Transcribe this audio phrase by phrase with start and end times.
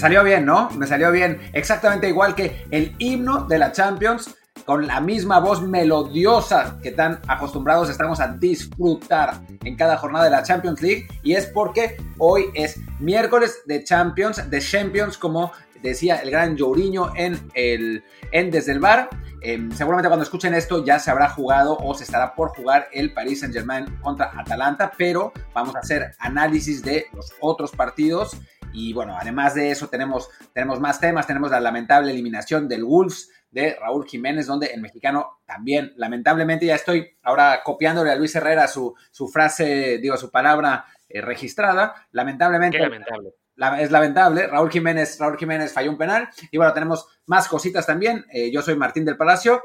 [0.00, 0.70] salió bien, ¿no?
[0.70, 1.40] Me salió bien.
[1.52, 7.20] Exactamente igual que el himno de la Champions, con la misma voz melodiosa que tan
[7.28, 11.06] acostumbrados estamos a disfrutar en cada jornada de la Champions League.
[11.22, 17.12] Y es porque hoy es miércoles de Champions, de Champions, como decía el gran Jourinho
[17.16, 19.08] en, el, en Desde el Bar.
[19.42, 23.14] Em, seguramente cuando escuchen esto ya se habrá jugado o se estará por jugar el
[23.14, 28.36] Paris Saint Germain contra Atalanta, pero vamos a hacer análisis de los otros partidos.
[28.72, 33.30] Y bueno, además de eso tenemos, tenemos más temas, tenemos la lamentable eliminación del Wolves
[33.50, 38.68] de Raúl Jiménez, donde el mexicano también, lamentablemente, ya estoy ahora copiándole a Luis Herrera
[38.68, 42.06] su, su frase, digo, su palabra eh, registrada.
[42.12, 42.78] Lamentablemente.
[42.78, 43.39] lamentable
[43.78, 44.46] es lamentable.
[44.46, 46.28] Raúl Jiménez, Raúl Jiménez falló un penal.
[46.50, 48.24] Y bueno, tenemos más cositas también.
[48.32, 49.62] Eh, yo soy Martín del Palacio.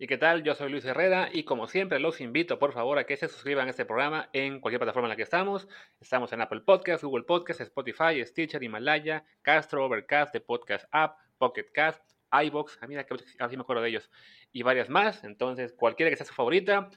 [0.00, 0.44] ¿Y qué tal?
[0.44, 3.66] Yo soy Luis Herrera y como siempre los invito por favor a que se suscriban
[3.66, 5.66] a este programa en cualquier plataforma en la que estamos.
[6.00, 11.66] Estamos en Apple Podcasts, Google Podcasts, Spotify, Stitcher, Himalaya, Castro, Overcast, The Podcast App, Pocket
[11.74, 12.00] Cast,
[12.30, 14.10] iBox, a mí así me acuerdo de ellos,
[14.52, 15.24] y varias más.
[15.24, 16.90] Entonces, cualquiera que sea su favorita,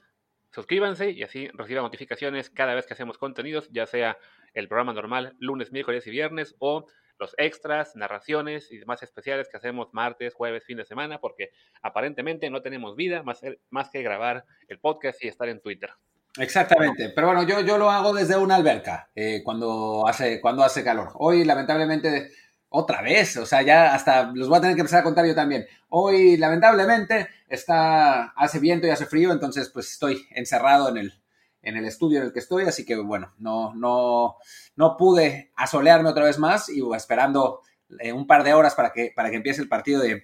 [0.51, 4.17] suscríbanse y así reciban notificaciones cada vez que hacemos contenidos, ya sea
[4.53, 6.85] el programa normal lunes, miércoles y viernes o
[7.17, 11.51] los extras, narraciones y demás especiales que hacemos martes, jueves, fin de semana, porque
[11.83, 15.91] aparentemente no tenemos vida más, más que grabar el podcast y estar en Twitter.
[16.37, 20.83] Exactamente, pero bueno, yo, yo lo hago desde una alberca eh, cuando, hace, cuando hace
[20.83, 21.09] calor.
[21.15, 22.31] Hoy, lamentablemente,
[22.73, 25.35] otra vez, o sea, ya hasta los voy a tener que empezar a contar yo
[25.35, 25.67] también.
[25.89, 31.13] Hoy, lamentablemente, está, hace viento y hace frío, entonces pues estoy encerrado en el,
[31.61, 34.37] en el estudio en el que estoy, así que bueno, no, no,
[34.77, 37.59] no pude asolearme otra vez más y esperando
[37.99, 40.23] eh, un par de horas para que, para que empiece el partido de,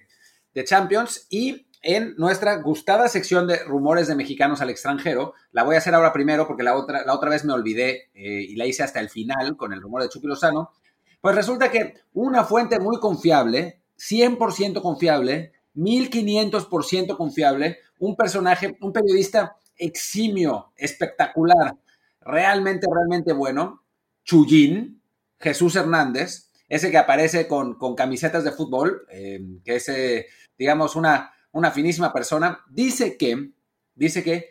[0.64, 5.34] Champions y en nuestra gustada sección de rumores de mexicanos al extranjero.
[5.52, 8.44] La voy a hacer ahora primero porque la otra, la otra vez me olvidé eh,
[8.48, 10.72] y la hice hasta el final con el rumor de Chucky Lozano.
[11.20, 19.56] Pues resulta que una fuente muy confiable, 100% confiable, 1500% confiable, un personaje, un periodista
[19.76, 21.76] eximio, espectacular,
[22.20, 23.82] realmente, realmente bueno,
[24.24, 25.02] Chuyín,
[25.40, 30.26] Jesús Hernández, ese que aparece con, camisetas de fútbol, eh, que es, eh,
[30.58, 33.52] digamos, una, una finísima persona, dice que,
[33.94, 34.50] dice que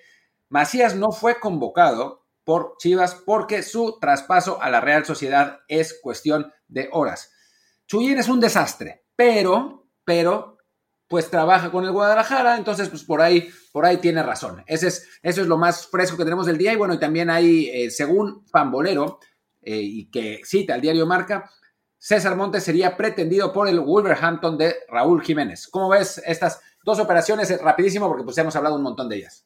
[0.49, 6.53] Macías no fue convocado por Chivas porque su traspaso a la Real Sociedad es cuestión
[6.67, 7.31] de horas.
[7.85, 10.57] Chuyín es un desastre, pero, pero
[11.07, 14.63] pues trabaja con el Guadalajara, entonces pues por ahí, por ahí tiene razón.
[14.67, 17.29] Ese es, eso es lo más fresco que tenemos del día y bueno, y también
[17.29, 19.19] hay, eh, según Pambolero,
[19.61, 21.49] eh, y que cita el diario Marca,
[21.97, 25.67] César Montes sería pretendido por el Wolverhampton de Raúl Jiménez.
[25.67, 27.61] ¿Cómo ves estas dos operaciones?
[27.61, 29.45] Rapidísimo porque pues hemos hablado un montón de ellas.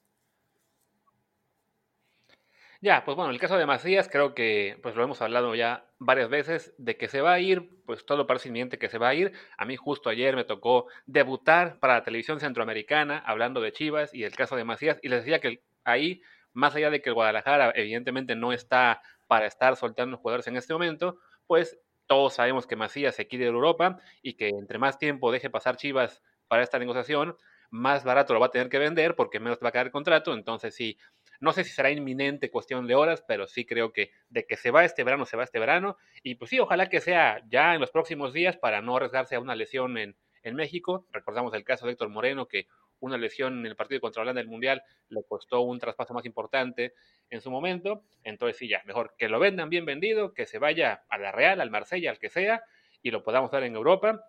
[2.84, 6.30] Ya, pues bueno, el caso de Macías creo que pues lo hemos hablado ya varias
[6.30, 9.14] veces de que se va a ir, pues todo parece inminente que se va a
[9.14, 9.34] ir.
[9.58, 14.24] A mí justo ayer me tocó debutar para la televisión centroamericana hablando de Chivas y
[14.24, 17.72] el caso de Macías y les decía que ahí, más allá de que el Guadalajara
[17.76, 21.78] evidentemente no está para estar soltando jugadores en este momento, pues
[22.08, 26.24] todos sabemos que Macías se quiere Europa y que entre más tiempo deje pasar Chivas
[26.48, 27.38] para esta negociación,
[27.70, 29.92] más barato lo va a tener que vender porque menos te va a quedar el
[29.94, 30.34] contrato.
[30.34, 30.98] Entonces, sí,
[31.42, 34.70] no sé si será inminente cuestión de horas, pero sí creo que de que se
[34.70, 35.98] va este verano, se va este verano.
[36.24, 39.40] Y pues sí, ojalá que sea ya en los próximos días para no arriesgarse a
[39.40, 41.08] una lesión en, en México.
[41.12, 42.68] Recordamos el caso de Héctor Moreno, que
[43.00, 46.94] una lesión en el partido contra Holanda del Mundial le costó un traspaso más importante
[47.32, 48.04] en su momento.
[48.24, 51.60] Entonces sí, ya, mejor que lo vendan bien vendido, que se vaya a la Real,
[51.60, 52.62] al Marsella, al que sea,
[53.02, 54.26] y lo podamos ver en Europa.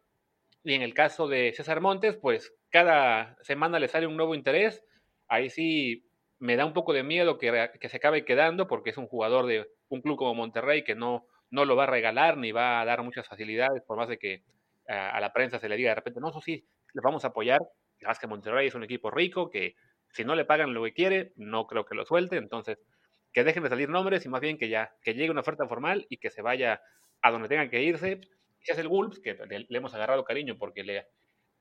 [0.65, 4.83] Y en el caso de César Montes, pues cada semana le sale un nuevo interés.
[5.29, 6.07] Ahí sí
[6.43, 9.71] me da un poco de miedo que, se acabe quedando porque es un jugador de
[9.89, 13.05] un club como Monterrey que no, no lo va a regalar ni va a dar
[13.05, 14.43] muchas facilidades, por más de que
[14.89, 17.61] a, la prensa se le diga de repente, no, eso sí, le vamos a apoyar.
[17.99, 19.77] Además que Monterrey es un equipo rico que
[20.11, 22.39] si no le pagan lo que quiere, no creo que lo suelte.
[22.39, 22.81] Entonces,
[23.33, 26.07] que dejen de salir nombres y más bien que ya, que llegue una oferta formal
[26.09, 26.83] y que se vaya
[27.21, 28.21] a donde tengan que irse.
[28.67, 31.07] Es el Wolves, que le hemos agarrado cariño porque le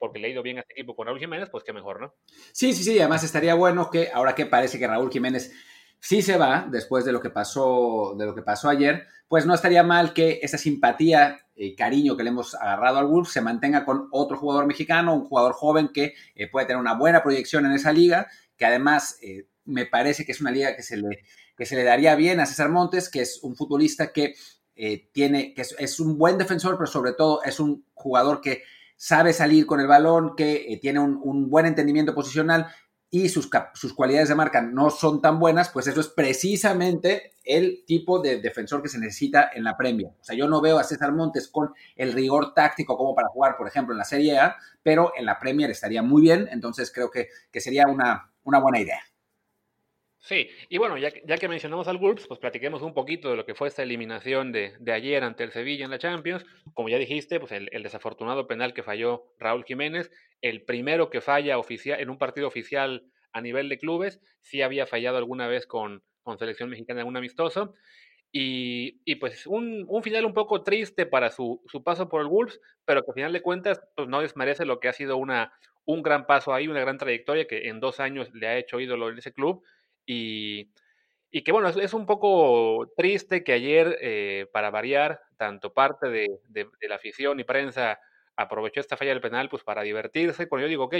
[0.02, 2.16] porque le ha ido bien a este equipo con Raúl Jiménez, pues qué mejor, ¿no?
[2.54, 5.54] Sí, sí, sí, además estaría bueno que ahora que parece que Raúl Jiménez
[6.00, 9.54] sí se va después de lo que pasó, de lo que pasó ayer, pues no
[9.54, 13.86] estaría mal que esa simpatía y cariño que le hemos agarrado al Wolves se mantenga
[13.86, 17.74] con otro jugador mexicano, un jugador joven que eh, puede tener una buena proyección en
[17.74, 18.28] esa liga,
[18.58, 21.20] que además eh, me parece que es una liga que se le,
[21.56, 24.34] que se le daría bien a César Montes, que es un futbolista que
[24.76, 28.64] eh, tiene, que es, un buen defensor, pero sobre todo es un jugador que
[29.02, 32.68] sabe salir con el balón, que eh, tiene un, buen entendimiento posicional,
[33.10, 37.84] y sus, sus cualidades de marca no son tan buenas, pues eso es precisamente el
[37.88, 40.12] tipo de defensor que se necesita en la Premier.
[40.22, 43.58] O sea, yo no veo a César Montes con el rigor táctico como para jugar,
[43.58, 47.10] por ejemplo, en la Serie A, pero en la Premier estaría muy bien, entonces creo
[47.10, 49.02] que, que sería una, una buena idea.
[50.24, 53.44] Sí, y bueno, ya, ya que mencionamos al Wolves, pues platiquemos un poquito de lo
[53.44, 56.46] que fue esta eliminación de, de ayer ante el Sevilla en la Champions.
[56.76, 61.22] Como ya dijiste, pues el, el, desafortunado penal que falló Raúl Jiménez, el primero que
[61.22, 63.04] falla oficial, en un partido oficial
[63.34, 67.18] a nivel de clubes, sí había fallado alguna vez con, con selección mexicana en un
[67.18, 67.74] amistoso.
[68.32, 72.28] Y, y pues un, un, final un poco triste para su, su, paso por el
[72.28, 75.52] Wolves, pero que al final de cuentas pues no desmerece lo que ha sido una,
[75.84, 79.10] un gran paso ahí, una gran trayectoria que en dos años le ha hecho ídolo
[79.10, 79.64] en ese club
[80.06, 80.72] y,
[81.32, 86.28] y que bueno, es, un poco triste que ayer, eh, para variar, tanto parte de,
[86.50, 88.00] de, de, la afición y prensa
[88.36, 90.48] aprovechó esta falla del penal pues para divertirse.
[90.48, 90.96] Cuando yo digo, ok,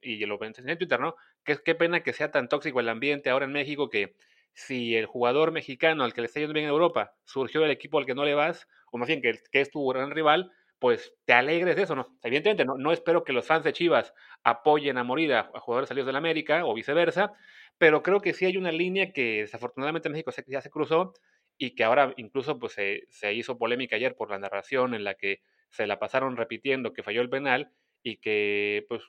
[0.00, 1.14] y lo pensé en Twitter, ¿no?
[1.44, 4.14] Que qué pena que sea tan tóxico el ambiente ahora en México que
[4.54, 7.98] si el jugador mexicano al que le está yendo bien en Europa surgió del equipo
[7.98, 11.32] al que no le vas, o más bien que es tu gran rival, pues te
[11.32, 12.18] alegres de eso, ¿no?
[12.22, 14.14] Evidentemente, no, espero que los fans de Chivas
[14.44, 17.32] apoyen a morir a, a jugadores salidos del América o viceversa,
[17.78, 21.14] pero creo que sí hay una línea que desafortunadamente México se, ya se cruzó
[21.56, 25.14] y que ahora incluso pues se, se, hizo polémica ayer por la narración en la
[25.14, 27.72] que se la pasaron repitiendo que falló el penal
[28.02, 29.02] y que pues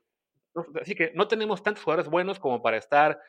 [0.82, 3.20] así que no tenemos tantos jugadores buenos como para estar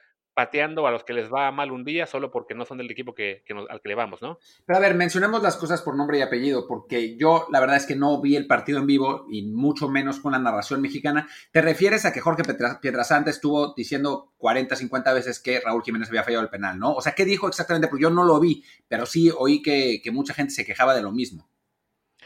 [0.41, 3.15] pateando a los que les va mal un día solo porque no son del equipo
[3.15, 4.39] que, que nos, al que le vamos, ¿no?
[4.65, 7.85] Pero a ver, mencionemos las cosas por nombre y apellido, porque yo la verdad es
[7.85, 11.29] que no vi el partido en vivo y mucho menos con la narración mexicana.
[11.53, 12.43] ¿Te refieres a que Jorge
[12.81, 16.95] Pietrasanta estuvo diciendo 40, 50 veces que Raúl Jiménez había fallado el penal, ¿no?
[16.95, 17.89] O sea, ¿qué dijo exactamente?
[17.89, 21.03] Porque yo no lo vi, pero sí oí que, que mucha gente se quejaba de
[21.03, 21.51] lo mismo.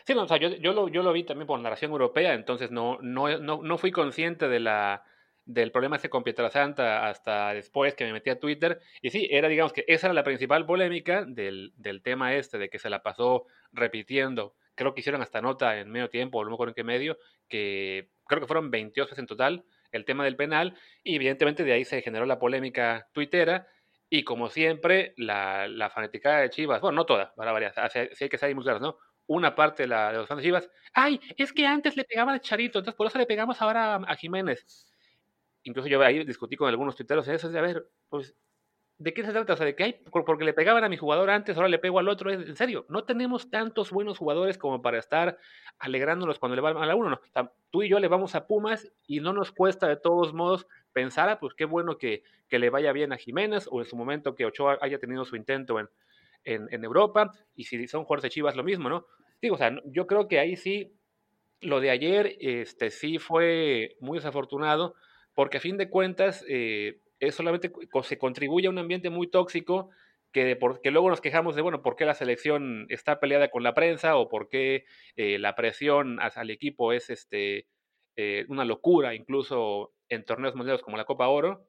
[0.07, 2.71] Sí, no, o sea, yo, yo, lo, yo lo vi también por narración europea, entonces
[2.71, 5.03] no, no, no, no fui consciente de la
[5.47, 8.81] del problema ese con Pietrasanta hasta después que me metí a Twitter.
[9.03, 12.71] Y sí, era, digamos que esa era la principal polémica del, del tema este, de
[12.71, 14.55] que se la pasó repitiendo.
[14.75, 17.19] Creo que hicieron hasta nota en medio tiempo, o no me acuerdo en qué medio,
[17.49, 20.77] que creo que fueron 22 veces en total el tema del penal.
[21.03, 23.69] Y evidentemente de ahí se generó la polémica tuitera.
[24.11, 27.75] Y como siempre, la, la fanaticada de Chivas, bueno, no toda, para varias,
[28.13, 28.99] sí hay que ser muy claros, ¿no?
[29.27, 32.35] Una parte de, la, de los fans de Chivas, ay, es que antes le pegaban
[32.35, 34.87] a Charito, entonces por eso le pegamos ahora a, a Jiménez
[35.65, 38.37] incluso yo ahí discutí con algunos tuiteros eso, de a ver, pues,
[38.99, 39.55] ¿de qué se trata?
[39.55, 41.99] O sea, de que hay, porque le pegaban a mi jugador antes, ahora le pego
[41.99, 45.37] al otro, en serio, no tenemos tantos buenos jugadores como para estar
[45.79, 47.21] alegrándonos cuando le va a la uno, no.
[47.71, 51.29] Tú y yo le vamos a Pumas y no nos cuesta de todos modos pensar,
[51.29, 54.35] ah, pues qué bueno que, que le vaya bien a Jiménez, o en su momento
[54.35, 55.89] que Ochoa haya tenido su intento en,
[56.45, 59.07] en, en Europa, y si son de Chivas, lo mismo, ¿no?
[59.43, 60.93] Digo, o sea, yo creo que ahí sí,
[61.61, 64.95] lo de ayer, este, sí fue muy desafortunado,
[65.35, 67.73] porque a fin de cuentas eh, es solamente
[68.03, 69.91] se contribuye a un ambiente muy tóxico
[70.33, 73.51] que, de por, que luego nos quejamos de, bueno, por qué la selección está peleada
[73.51, 74.85] con la prensa o por qué
[75.17, 77.69] eh, la presión al equipo es este,
[78.17, 81.69] eh, una locura, incluso en torneos mundiales como la Copa Oro.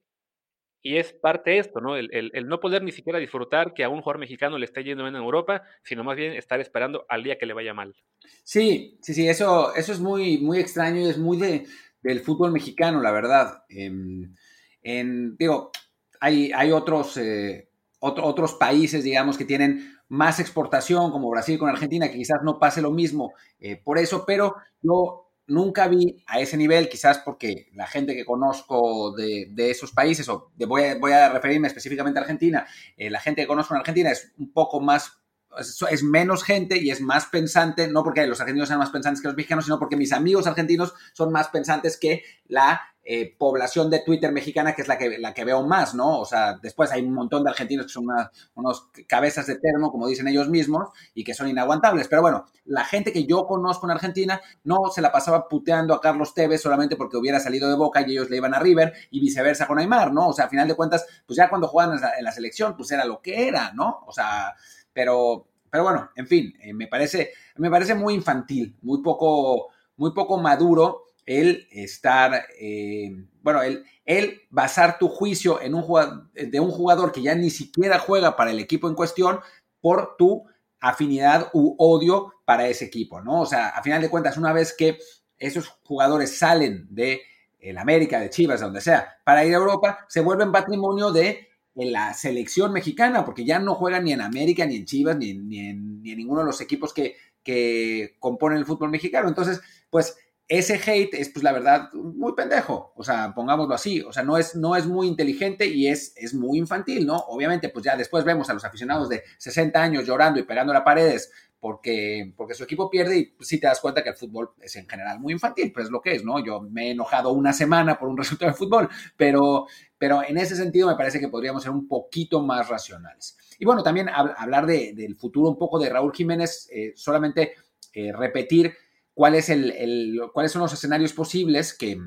[0.82, 1.96] Y es parte de esto, ¿no?
[1.96, 4.84] El, el, el, no poder ni siquiera disfrutar que a un jugador mexicano le esté
[4.84, 7.96] yendo bien en Europa, sino más bien estar esperando al día que le vaya mal.
[8.44, 11.66] Sí, sí, sí, eso, eso es muy, muy extraño y es muy de,
[12.06, 13.64] del fútbol mexicano, la verdad.
[13.68, 14.36] En,
[14.84, 15.72] en, digo,
[16.20, 17.70] hay, hay otros, eh,
[18.00, 22.60] otro, otros países, digamos, que tienen más exportación, como Brasil con Argentina, que quizás no
[22.60, 27.70] pase lo mismo eh, por eso, pero yo nunca vi a ese nivel, quizás porque
[27.74, 32.22] la gente que conozco de, esos países, o voy, a, voy, a, referirme específicamente a
[32.22, 35.25] Argentina, eh, la gente que conozco en Argentina es un poco más
[35.58, 39.28] es menos gente y es más pensante, no porque los argentinos sean más pensantes que
[39.28, 44.00] los mexicanos, sino porque mis amigos argentinos son más pensantes que la eh, población de
[44.00, 46.20] Twitter mexicana, que es la que, la que veo más, ¿no?
[46.20, 49.92] O sea, después hay un montón de argentinos que son una, unos cabezas de terno,
[49.92, 52.08] como dicen ellos mismos, y que son inaguantables.
[52.08, 56.02] Pero bueno, la gente que yo conozco en Argentina no se la pasaba puteando a
[56.02, 59.20] Carlos Tevez solamente porque hubiera salido de Boca y ellos le iban a River, y
[59.20, 60.30] viceversa con Aymar, ¿no?
[60.30, 62.76] O sea, a final de cuentas, pues ya cuando jugaban en la, en la selección,
[62.76, 64.04] pues era lo que era, ¿no?
[64.08, 64.56] O sea,
[64.96, 70.12] pero, pero bueno, en fin, eh, me, parece, me parece muy infantil, muy poco, muy
[70.12, 73.12] poco maduro el estar, eh,
[73.42, 77.50] bueno, el, el, basar tu juicio en un jugador, de un jugador que ya ni
[77.50, 79.40] siquiera juega para el equipo en cuestión
[79.82, 80.46] por tu
[80.80, 83.42] afinidad u odio para ese equipo, ¿no?
[83.42, 85.00] O sea, a final de cuentas, una vez que
[85.38, 87.22] esos jugadores salen de
[87.60, 91.50] el América, de Chivas, de donde sea, para ir a Europa, se vuelven patrimonio de
[91.76, 95.32] en la selección mexicana, porque ya no juegan ni en América, ni en Chivas, ni
[95.32, 99.28] en, ni en, ni en ninguno de los equipos que, que, componen el fútbol mexicano.
[99.28, 100.18] Entonces, pues
[100.48, 104.38] ese hate es, pues la verdad, muy pendejo, o sea, pongámoslo así, o sea, no
[104.38, 107.18] es, no es muy inteligente y es, es muy infantil, ¿no?
[107.18, 110.84] Obviamente, pues ya después vemos a los aficionados de 60 años llorando y pegando a
[110.84, 111.32] paredes
[111.66, 114.76] porque, porque su equipo pierde y pues, sí te das cuenta que el fútbol es
[114.76, 116.38] en general muy infantil, pues es lo que es, ¿no?
[116.46, 119.66] Yo me he enojado una semana por un resultado de fútbol, pero,
[119.98, 123.36] pero en ese sentido me parece que podríamos ser un poquito más racionales.
[123.58, 127.54] Y bueno, también hablar de, del futuro un poco de Raúl Jiménez, eh, solamente
[127.94, 131.98] eh, repetir el, cuáles son los escenarios posibles que,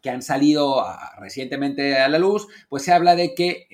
[0.00, 0.86] que han salido
[1.18, 3.66] recientemente a la luz, pues se habla de que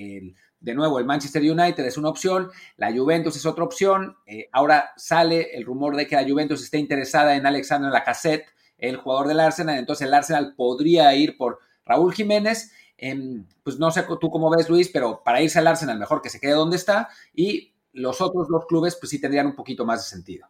[0.62, 4.16] de nuevo, el Manchester United es una opción, la Juventus es otra opción.
[4.26, 8.46] Eh, ahora sale el rumor de que la Juventus está interesada en Alexander Lacazette,
[8.78, 9.76] el jugador del Arsenal.
[9.76, 12.72] Entonces el Arsenal podría ir por Raúl Jiménez.
[12.96, 16.30] Em, pues no sé tú cómo ves, Luis, pero para irse al Arsenal mejor que
[16.30, 17.08] se quede donde está.
[17.34, 20.48] Y los otros dos clubes, pues sí tendrían un poquito más de sentido.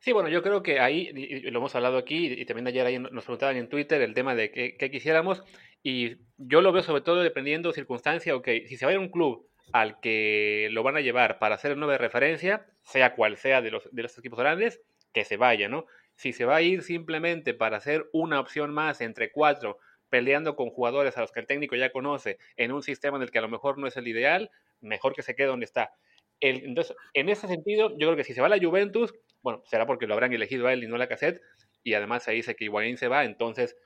[0.00, 3.24] Sí, bueno, yo creo que ahí, y lo hemos hablado aquí, y también ayer nos
[3.24, 5.42] preguntaban en Twitter el tema de qué, quisiéramos,
[5.82, 8.98] y yo lo veo sobre todo dependiendo de circunstancia, ok, si se va a ir
[8.98, 13.36] a un club al que lo van a llevar para hacer nueva referencia, sea cual
[13.36, 14.80] sea de los, de los equipos grandes,
[15.12, 15.86] que se vaya, ¿no?
[16.16, 20.70] Si se va a ir simplemente para hacer una opción más entre cuatro, peleando con
[20.70, 23.42] jugadores a los que el técnico ya conoce, en un sistema en el que a
[23.42, 25.92] lo mejor no es el ideal, mejor que se quede donde está.
[26.40, 29.86] entonces, en ese sentido, yo creo que si se va a la Juventus, bueno, será
[29.86, 31.40] porque lo habrán elegido a él y no a la cassette,
[31.82, 33.76] y además se dice que Higuaín se va, entonces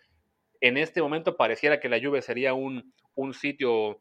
[0.67, 4.01] en este momento pareciera que la Juve sería un, un sitio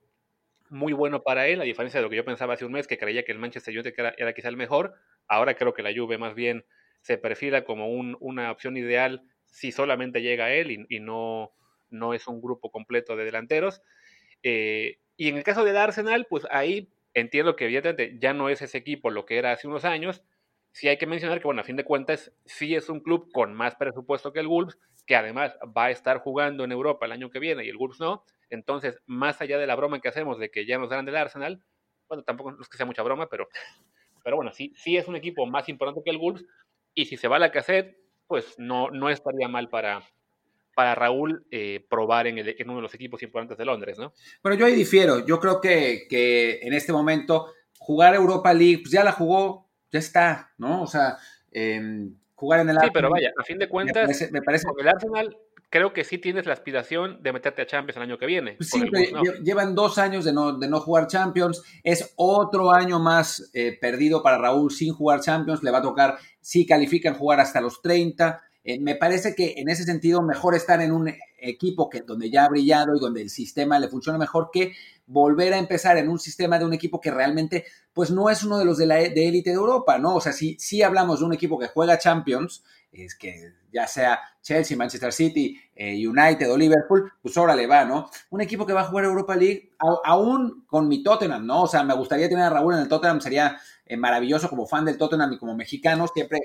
[0.70, 2.98] muy bueno para él, a diferencia de lo que yo pensaba hace un mes, que
[2.98, 4.93] creía que el Manchester United era, quizá el mejor,
[5.27, 6.63] ahora creo que la Juve más bien
[7.01, 11.51] se perfila como un, una opción ideal si solamente llega él y, no,
[11.89, 13.82] no es un grupo completo de delanteros.
[14.41, 18.62] Eh, y en el caso del Arsenal, pues ahí entiendo que evidentemente ya no es
[18.62, 20.24] ese equipo lo que era hace unos años,
[20.74, 23.53] sí hay que mencionar que, bueno, a fin de cuentas, sí es un club con
[23.53, 27.30] más presupuesto que el Wolves, que además va a estar jugando en Europa el año
[27.30, 28.25] que viene y el Wolves no.
[28.50, 31.63] Entonces, más allá de la broma que hacemos de que ya nos dan del Arsenal,
[32.10, 33.48] bueno, tampoco es que sea mucha broma, pero,
[34.24, 36.46] pero bueno, sí, sí es un equipo más importante que el Wolves.
[36.96, 40.03] Y si se va a la cassette, pues no, no estaría mal para,
[40.75, 44.13] para Raúl eh, probar en, en, uno de los equipos importantes de Londres, ¿no?
[44.42, 45.25] Bueno, yo ahí difiero.
[45.25, 50.00] Yo creo que, que en este momento jugar Europa League, pues ya la jugó, ya
[50.00, 50.82] está, ¿no?
[50.82, 51.18] O sea,
[51.52, 52.90] em, jugar en el Arsenal.
[52.90, 55.38] Sí, pero vaya, a fin de cuentas, me parece, con el Arsenal
[55.70, 58.58] creo que sí tienes la aspiración de meterte a Champions el año que viene.
[58.60, 58.84] Sí,
[59.44, 61.64] llevan dos años de no, de no jugar Champions.
[61.84, 65.64] Es otro año más eh, perdido para Raúl sin jugar Champions.
[65.64, 68.40] Le va a tocar, si califican, jugar hasta los 30.
[68.63, 72.46] Eh, me parece que en ese sentido mejor estar en un equipo que, donde ya
[72.46, 74.74] ha brillado y donde el sistema le funciona mejor que
[75.05, 78.58] volver a empezar en un sistema de un equipo que realmente pues no es uno
[78.58, 80.15] de los de la de élite de Europa, ¿no?
[80.15, 84.20] O sea, si, si hablamos de un equipo que juega Champions, es que ya sea
[84.41, 88.10] Chelsea, Manchester City, eh, United o Liverpool, pues ahora le va, ¿no?
[88.29, 89.72] Un equipo que va a jugar Europa League,
[90.05, 91.63] aún con mi Tottenham, ¿no?
[91.63, 94.86] O sea, me gustaría tener a Raúl en el Tottenham, sería eh, maravilloso como fan
[94.86, 96.39] del Tottenham y como mexicano, siempre,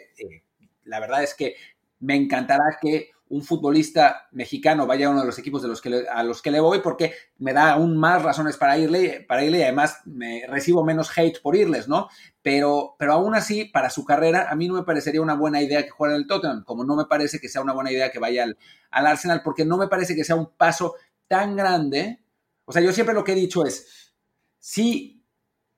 [0.84, 1.54] la verdad es que
[2.00, 6.06] me encantará que un futbolista mexicano vaya a uno de los equipos de los que
[6.10, 9.58] a los que le voy porque me da aún más razones para irle, para irle
[9.58, 12.08] y además me recibo menos hate por irles, ¿no?
[12.42, 15.82] Pero, pero aún así, para su carrera, a mí no me parecería una buena idea
[15.82, 18.18] que juegue en el Tottenham, como no me parece que sea una buena idea que
[18.18, 18.56] vaya al,
[18.90, 20.94] al Arsenal, porque no me parece que sea un paso
[21.26, 22.22] tan grande.
[22.64, 24.14] O sea, yo siempre lo que he dicho es,
[24.58, 25.17] si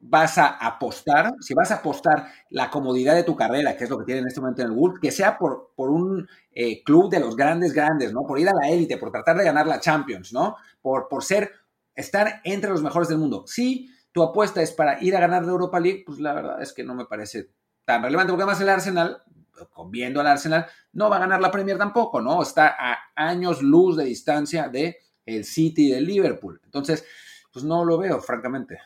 [0.01, 3.99] vas a apostar, si vas a apostar la comodidad de tu carrera, que es lo
[3.99, 7.11] que tiene en este momento en el Wolves, que sea por, por un eh, club
[7.11, 8.23] de los grandes, grandes, ¿no?
[8.27, 10.57] Por ir a la élite, por tratar de ganar la Champions, ¿no?
[10.81, 11.53] Por, por ser,
[11.95, 13.45] estar entre los mejores del mundo.
[13.47, 16.73] Si tu apuesta es para ir a ganar la Europa League, pues la verdad es
[16.73, 17.51] que no me parece
[17.85, 19.23] tan relevante, porque además el Arsenal,
[19.91, 22.43] viendo al Arsenal, no va a ganar la Premier tampoco, ¿no?
[22.43, 26.61] Está a años luz de distancia de el City y del Liverpool.
[26.65, 27.05] Entonces,
[27.53, 28.79] pues no lo veo, francamente.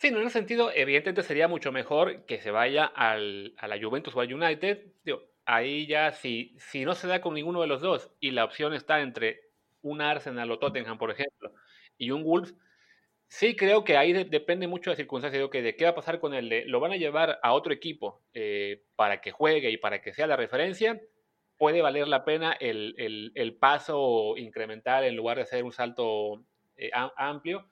[0.00, 4.16] Sí, en ese sentido, evidentemente sería mucho mejor que se vaya al, a la Juventus
[4.16, 4.94] o al United.
[5.04, 8.44] Digo, ahí ya, si, si no se da con ninguno de los dos y la
[8.44, 9.42] opción está entre
[9.82, 11.52] un Arsenal o Tottenham, por ejemplo,
[11.98, 12.56] y un Wolves,
[13.28, 15.50] sí creo que ahí depende mucho de las circunstancias.
[15.52, 18.84] de qué va a pasar con de, lo van a llevar a otro equipo eh,
[18.96, 20.98] para que juegue y para que sea la referencia.
[21.58, 26.42] Puede valer la pena el, el, el paso incremental en lugar de hacer un salto
[26.76, 27.69] eh, amplio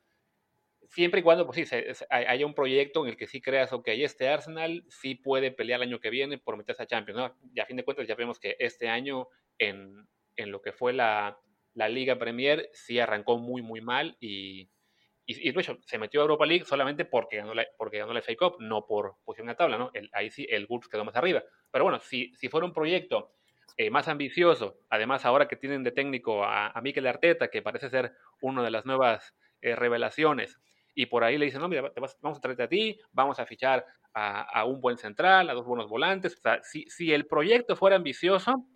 [0.88, 3.88] siempre y cuando, pues sí, se, haya un proyecto en el que sí creas, ok,
[3.88, 7.50] este Arsenal sí puede pelear el año que viene por meterse a Champions, ¿no?
[7.54, 9.28] Y a fin de cuentas ya vemos que este año
[9.58, 11.38] en, en lo que fue la,
[11.74, 14.70] la, Liga Premier sí arrancó muy, muy mal y,
[15.26, 18.36] y, de hecho se metió a Europa League solamente porque ganó la, porque ganó FA
[18.36, 19.90] Cup, no por posición en la tabla, ¿no?
[19.94, 21.42] El, ahí sí el Wolves quedó más arriba.
[21.70, 23.34] Pero bueno, si, si fuera un proyecto
[23.76, 24.80] eh, más ambicioso.
[24.88, 28.72] Además, ahora que tienen de técnico a, a Mikel Arteta, que parece ser una de
[28.72, 30.58] las nuevas eh, revelaciones,
[30.98, 33.86] y por ahí le dicen, no, mira, vamos a traerte a ti, vamos a fichar
[34.12, 36.34] a, un buen central, a dos buenos volantes.
[36.34, 38.66] O sea, si, si el proyecto fuera ambicioso,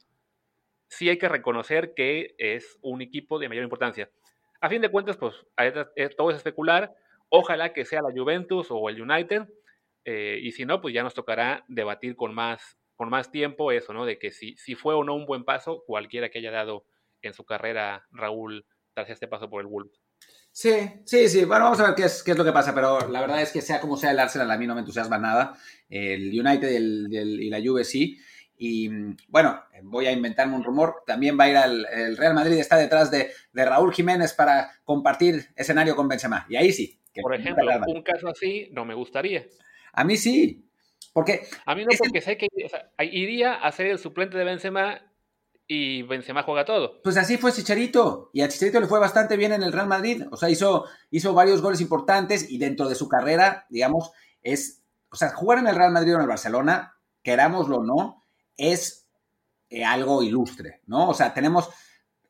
[0.87, 4.09] sí hay que reconocer que es un equipo de mayor importancia.
[4.61, 5.35] A fin de cuentas, pues
[6.17, 6.95] todo es especular.
[7.29, 9.49] Ojalá que sea la Juventus o el United.
[10.05, 13.93] Eh, y si no, pues ya nos tocará debatir con más, con más tiempo eso,
[13.93, 14.07] ¿no?
[14.07, 16.85] De que si, si fue o no un buen paso, cualquiera que haya dado
[17.21, 18.65] en su carrera Raúl
[18.95, 20.02] tras este paso por el Wolves.
[20.53, 20.71] Sí,
[21.07, 21.45] sí, sí.
[21.47, 23.51] Bueno, vamos a ver qué es, qué es lo que pasa, pero la verdad es
[23.51, 25.57] que sea como sea el Arsenal, a mí no me entusiasma nada.
[25.89, 28.19] El United y, la Juve sí.
[28.59, 28.89] Y
[29.29, 31.03] bueno, voy a inventarme un rumor.
[31.07, 35.49] También va a ir al el Real Madrid, está detrás de, Raúl Jiménez para compartir
[35.57, 36.47] escenario con Benzema.
[36.49, 37.01] Y ahí sí.
[37.21, 39.47] Por ejemplo, un caso así no me gustaría.
[39.95, 40.69] A mí sí.
[41.15, 41.43] Porque.
[41.65, 42.47] A mí no, porque sé que
[43.01, 45.12] iría a ser el suplente de Benzema
[45.67, 47.01] y Benzema juega todo.
[47.03, 50.25] Pues así fue Chicharito, y a Chicharito le fue bastante bien en el Real Madrid,
[50.31, 55.17] o sea, hizo, hizo varios goles importantes y dentro de su carrera, digamos, es, o
[55.17, 58.25] sea, jugar en el Real Madrid o en el Barcelona, querámoslo o no,
[58.57, 59.09] es
[59.71, 61.09] eh, algo ilustre, ¿no?
[61.09, 61.71] O sea, tenemos,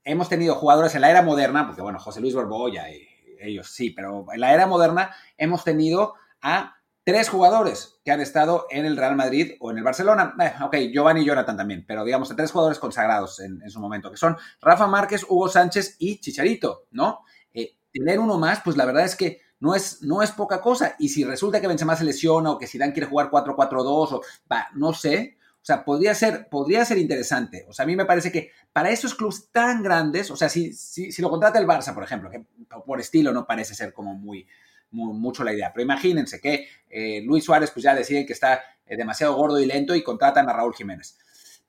[0.04, 3.08] hemos tenido jugadores en la era moderna, porque bueno, José Luis Borbolla y
[3.40, 8.66] ellos sí, pero en la era moderna hemos tenido a tres jugadores que han estado
[8.70, 10.34] en el Real Madrid o en el Barcelona.
[10.40, 14.16] Eh, ok, Giovanni y Jonathan también, pero digamos, tres jugadores consagrados en, su momento, que
[14.16, 17.20] son Rafa Márquez, Hugo Sánchez y Chicharito, ¿no?
[17.52, 20.96] Eh, tener uno más, pues la verdad es que no es, no es poca cosa.
[20.98, 24.22] Y si resulta que Benzema se lesiona o que Zidane quiere jugar 4-4-2 o,
[24.74, 27.64] no sé, o sea, podría ser, podría ser interesante.
[27.68, 30.72] O sea, a mí me parece que para esos clubes tan grandes, o sea, si,
[30.72, 32.44] si, si lo contrata el Barça, por ejemplo, que
[32.84, 34.44] por estilo no parece ser como muy,
[34.92, 35.72] mucho la idea.
[35.74, 39.66] Pero imagínense que eh, Luis Suárez pues ya decide que está eh, demasiado gordo y
[39.66, 41.18] lento y contratan a Raúl Jiménez.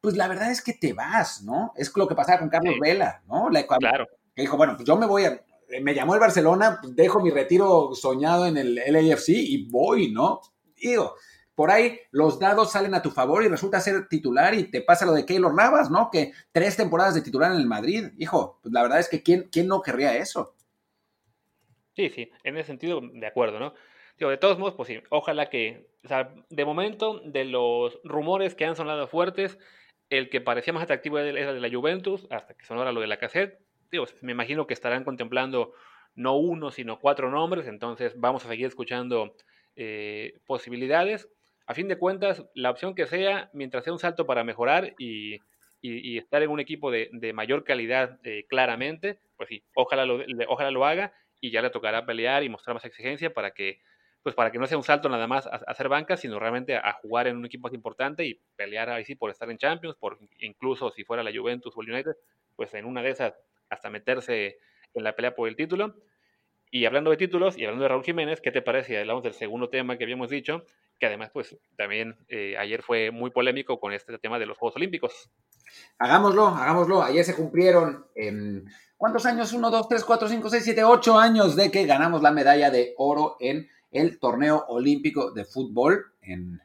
[0.02, 1.74] Pues la verdad es que te vas, ¿no?
[1.78, 3.50] Es lo que pasaba con Carlos Vela, ¿no?
[3.80, 4.08] claro.
[4.36, 5.42] Que dijo, bueno, pues yo me voy a,
[5.82, 10.42] me llamó el Barcelona, pues dejo mi retiro soñado en el LAFC y voy, ¿no?
[10.76, 11.16] Digo,
[11.56, 15.06] por ahí los dados salen a tu favor y resulta ser titular y te pasa
[15.06, 16.10] lo de Keylor Navas, ¿no?
[16.12, 18.08] Que tres temporadas de titular en el Madrid.
[18.18, 20.53] Hijo, pues la verdad es que ¿quién, quién no querría eso?
[21.96, 23.74] Sí, sí, en ese sentido, de acuerdo, ¿no?
[24.18, 28.56] Digo, de todos modos, pues sí, ojalá que, o sea, de momento, de los rumores
[28.56, 29.58] que han sonado fuertes,
[30.10, 33.08] el que parecía más atractivo era el de la Juventus, hasta que sonara lo de
[33.08, 33.60] la cassette.
[33.92, 35.74] Digo, me imagino que estarán contemplando
[36.16, 39.36] no uno, sino cuatro nombres, entonces vamos a seguir escuchando
[39.76, 41.30] eh, posibilidades.
[41.66, 45.40] A fin de cuentas, la opción que sea, mientras sea un salto para mejorar y,
[45.82, 50.24] y, estar en un equipo de, de mayor calidad eh, claramente, pues sí, ojalá lo,
[50.48, 53.82] ojalá lo haga y ya le tocará pelear y mostrar más exigencia para que,
[54.24, 56.94] pues para que no sea un salto nada más a, hacer banca, sino realmente a,
[56.94, 60.20] jugar en un equipo más importante y pelear ahí sí por estar en Champions, por
[60.40, 62.16] incluso si fuera la Juventus o el United,
[62.56, 63.34] pues en una de esas
[63.70, 64.58] hasta meterse
[64.94, 65.98] en la pelea por el título.
[66.72, 68.98] Y hablando de títulos y hablando de Raúl Jiménez, ¿qué te parece?
[68.98, 70.66] Hablamos del segundo tema que habíamos dicho,
[71.00, 74.76] que además pues también eh, ayer fue muy polémico con este tema de los Juegos
[74.76, 75.30] Olímpicos.
[75.98, 77.02] Hagámoslo, hagámoslo.
[77.02, 78.64] Ayer se cumplieron eh,
[79.04, 79.52] ¿Cuántos años?
[79.52, 82.94] Uno, dos, tres, cuatro, cinco, seis, siete, ocho años de que ganamos la medalla de
[82.98, 86.62] oro en el torneo olímpico de fútbol en,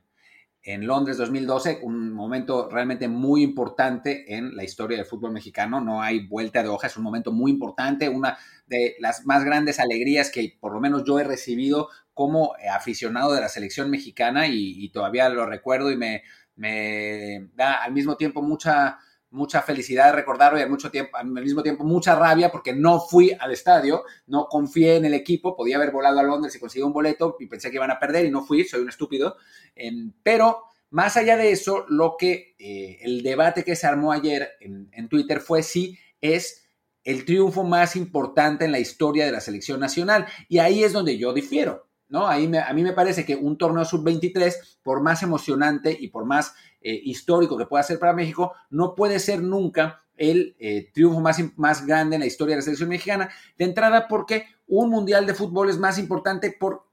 [0.62, 6.00] en Londres 2012, un momento realmente muy importante en la historia del fútbol mexicano, no
[6.00, 8.38] hay vuelta de hoja, es un momento muy importante, una
[8.68, 13.40] de las más grandes alegrías que por lo menos yo he recibido como aficionado de
[13.40, 16.24] la selección mexicana y, todavía lo recuerdo y me,
[16.56, 18.98] me da al mismo tiempo mucha
[19.30, 22.98] mucha felicidad de recordarlo y al, mucho tiempo, al mismo tiempo mucha rabia porque no
[22.98, 26.88] fui al estadio, no confié en el equipo, podía haber volado a Londres y conseguido
[26.88, 29.36] un boleto y pensé que iban a perder y no fui, soy un estúpido.
[29.76, 34.56] Em, pero más allá de eso, lo que eh, el debate que se armó ayer
[34.58, 36.68] en, en Twitter fue si es
[37.04, 40.26] el triunfo más importante en la historia de la selección nacional.
[40.48, 41.87] Y ahí es donde yo difiero.
[42.08, 42.26] ¿No?
[42.26, 46.54] Ahí a mí me parece que un torneo sub-23, por más emocionante y por más
[46.80, 51.38] eh, histórico que pueda ser para México, no puede ser nunca el eh, triunfo más,
[51.56, 53.30] más grande en la historia de la selección mexicana.
[53.56, 56.86] De entrada, porque un mundial de fútbol es más importante por,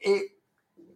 [0.00, 0.38] eh,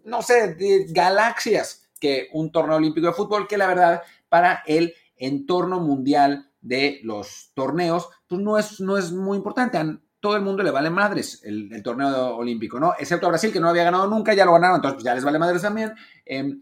[0.05, 0.57] no sé,
[0.91, 7.01] galaxias que un torneo olímpico de fútbol, que la verdad, para el entorno mundial de
[7.03, 9.79] los torneos, pues no es, no es muy importante
[10.21, 12.93] todo el mundo le vale madres el, torneo olímpico, ¿no?
[12.99, 15.25] Excepto a Brasil, que no había ganado nunca, ya lo ganaron, entonces pues ya les
[15.25, 15.95] vale madres también.
[16.27, 16.61] Em,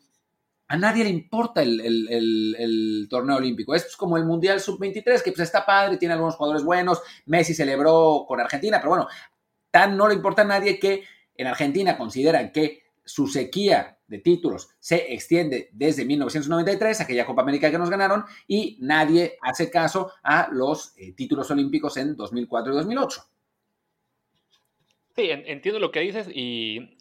[0.68, 3.74] a nadie le importa el, torneo olímpico.
[3.74, 7.02] Es como el Mundial Sub-23, que pues está padre, tiene algunos jugadores buenos.
[7.26, 9.08] Messi celebró con Argentina, pero bueno,
[9.70, 14.68] tan no le importa a nadie que en Argentina consideran que su sequía de títulos
[14.78, 20.48] se extiende desde 1993, aquella Copa América que nos ganaron, y nadie hace caso a
[20.52, 23.22] los eh, títulos olímpicos en 2004 y 2008.
[25.18, 26.96] Sí, entiendo lo que dices y,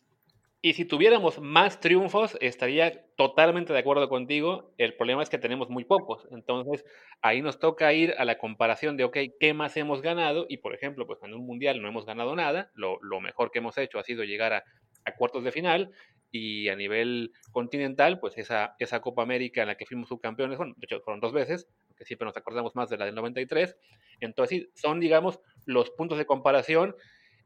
[0.64, 4.74] y si tuviéramos más triunfos estaría totalmente de acuerdo contigo.
[4.80, 6.28] El problema es que tenemos muy pocos.
[6.32, 6.84] Entonces
[7.22, 10.48] ahí nos toca ir a la comparación de, ok, ¿qué más hemos ganado?
[10.50, 12.72] Y por ejemplo, pues en un mundial no hemos ganado nada.
[12.74, 14.64] Lo, lo mejor que hemos hecho ha sido llegar a,
[15.06, 15.92] a cuartos de final
[16.32, 20.74] y a nivel continental, pues esa, esa Copa América en la que fuimos subcampeones, bueno,
[20.76, 23.78] de hecho fueron dos veces, que siempre nos acordamos más de la del 93,
[24.20, 26.96] entonces sí, son, digamos, los puntos de comparación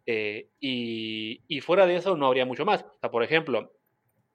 [0.05, 2.83] eh, y, y, fuera de eso no habría mucho más.
[2.83, 3.71] O sea, por ejemplo,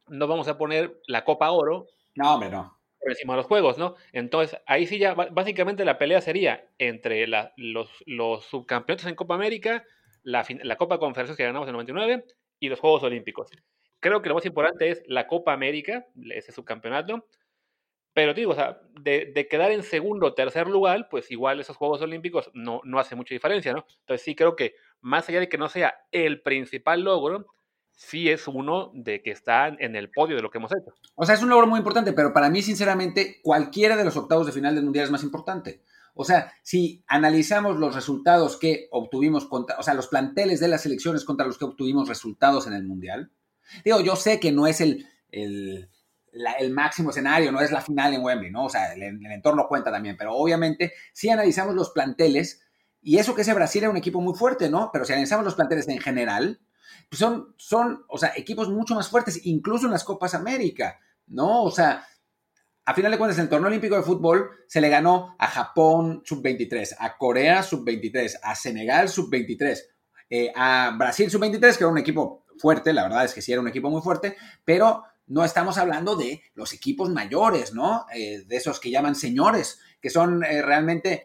[0.08, 1.86] no vamos a poner la Copa Oro.
[2.14, 2.78] No, hombre, no.
[2.98, 3.94] Por encima de los juegos, ¿no?
[4.12, 9.34] Entonces, ahí sí ya, básicamente la pelea sería entre la, los, los subcampeones en Copa
[9.34, 9.84] América,
[10.22, 12.24] la, la Copa de Conferencias que ganamos en el 99
[12.58, 13.48] y los Juegos Olímpicos.
[14.00, 17.26] Creo que lo más importante es la Copa América, ese subcampeonato.
[18.12, 22.00] Pero digo, o sea, de, quedar en segundo o tercer lugar, pues igual esos Juegos
[22.00, 23.84] Olímpicos no, no hace mucha diferencia, ¿no?
[24.00, 27.46] Entonces sí creo que más allá de que no sea el principal logro,
[27.96, 30.94] sí es uno de que está en el podio de lo que hemos hecho.
[31.14, 34.46] O sea, es un logro muy importante, pero para mí, sinceramente, cualquiera de los octavos
[34.46, 35.82] de final del Mundial es más importante.
[36.14, 40.82] O sea, si analizamos los resultados que obtuvimos contra, o sea, los planteles de las
[40.82, 43.30] selecciones contra los que obtuvimos resultados en el Mundial,
[43.84, 45.88] digo, yo sé que no es el, el,
[46.72, 48.64] máximo escenario, no es la final en Wembley, ¿no?
[48.64, 52.65] O sea, el, el, entorno cuenta también, pero obviamente si analizamos los planteles,
[53.06, 54.90] y eso que ese Brasil era un equipo muy fuerte, ¿no?
[54.92, 56.60] Pero si analizamos los planteles en general,
[57.08, 61.62] pues son, son, o sea, equipos mucho más fuertes, incluso en las Copas América, ¿no?
[61.62, 62.04] O sea,
[62.84, 66.22] a final de cuentas, en el torneo olímpico de fútbol se le ganó a Japón
[66.24, 69.78] sub-23, a Corea sub-23, a Senegal sub-23,
[70.28, 73.60] eh, a Brasil sub-23, que era un equipo fuerte, la verdad es que sí era
[73.60, 78.04] un equipo muy fuerte, pero no estamos hablando de los equipos mayores, ¿no?
[78.12, 81.24] Eh, de esos que llaman señores, que son eh, realmente,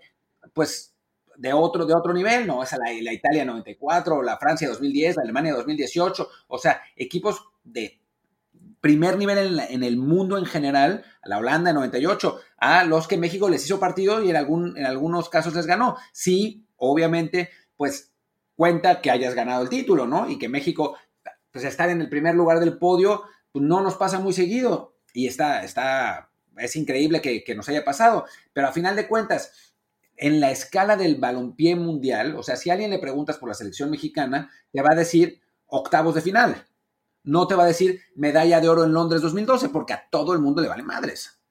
[0.54, 0.91] pues,
[1.38, 2.64] de otro, de otro nivel, ¿no?
[2.64, 8.02] Es la, la Italia 94, la Francia 2010, la Alemania 2018, o sea, equipos de
[8.82, 13.64] primer nivel en, el mundo en general, la Holanda 98, a los que México les
[13.64, 15.98] hizo partido y en, algún, en algunos casos les ganó.
[16.12, 18.12] Sí, obviamente, pues
[18.56, 20.30] cuenta que hayas ganado el título, ¿no?
[20.30, 20.98] Y que México,
[21.52, 24.98] pues estar en el primer lugar del podio, pues no nos pasa muy seguido.
[25.14, 28.26] Y está, está, es increíble que nos haya pasado.
[28.52, 29.71] Pero a final de cuentas,
[30.22, 33.56] en la escala del balompié mundial, o sea, si a alguien le preguntas por la
[33.56, 36.66] selección mexicana, te va a decir octavos de final
[37.24, 40.40] no te va a decir medalla de oro en Londres 2012, porque a todo el
[40.40, 41.42] mundo le vale madres.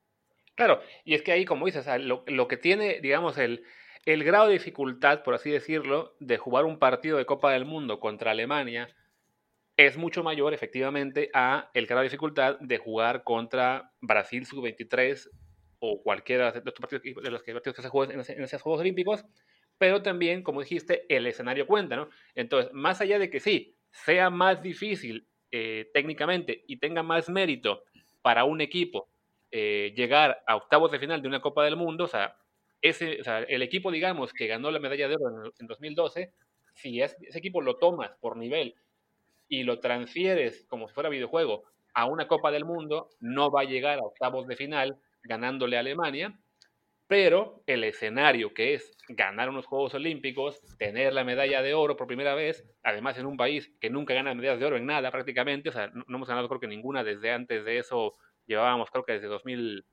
[0.54, 3.64] Claro, y es que ahí, como dices, lo, lo que tiene, digamos, el,
[4.04, 8.00] el grado de dificultad, por así decirlo, de jugar un partido de Copa del Mundo
[8.00, 8.88] contra Alemania
[9.76, 15.30] es mucho mayor, efectivamente, a el grado de dificultad de jugar contra Brasil sub-23
[15.80, 19.24] o cualquiera de estos partidos, de los partidos que se juegan en, esos Juegos Olímpicos,
[19.78, 22.08] pero también, como dijiste, el escenario cuenta, ¿no?
[22.34, 27.82] Entonces, más allá de que sí, sea más difícil eh, técnicamente y tenga más mérito
[28.22, 29.08] para un equipo
[29.50, 32.36] eh, llegar a octavos de final de una Copa del Mundo, o sea,
[32.82, 36.32] ese, el equipo, digamos, que ganó la medalla de oro en, 2012,
[36.74, 38.74] si ese equipo lo tomas por nivel
[39.48, 41.64] y lo transfieres como si fuera videojuego
[41.94, 45.80] a una Copa del Mundo, no va a llegar a octavos de final ganándole a
[45.80, 46.38] Alemania,
[47.06, 52.06] pero el escenario que es ganar unos Juegos Olímpicos, tener la medalla de oro por
[52.06, 55.70] primera vez, además en un país que nunca gana medallas de oro en nada prácticamente,
[55.70, 58.14] o sea, no, hemos ganado creo que ninguna desde antes de eso,
[58.46, 59.84] llevábamos creo que desde 2000,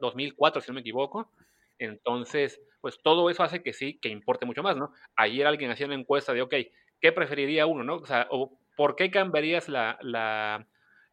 [0.00, 1.32] 2004 si no me equivoco,
[1.78, 4.92] entonces, pues todo eso hace que sí, que importe mucho más, ¿no?
[5.16, 6.54] Ayer alguien hacía una encuesta de, ok,
[7.00, 7.96] ¿qué preferiría uno, no?
[7.96, 8.28] O sea,
[8.76, 9.98] ¿por qué cambiarías la,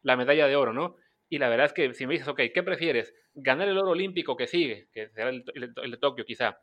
[0.06, 0.96] la medalla de oro, no?
[1.28, 3.14] Y la verdad es que si me dices, ok, ¿qué prefieres?
[3.34, 6.58] ¿Ganar el oro olímpico que sigue, que será el, de Tokio quizá,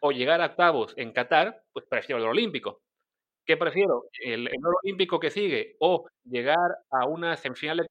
[0.00, 1.62] o llegar a octavos en Qatar?
[1.72, 2.82] Pues prefiero el oro olímpico.
[3.44, 4.04] ¿Qué prefiero?
[4.20, 7.86] ¿El, oro olímpico que sigue o llegar a una semifinal de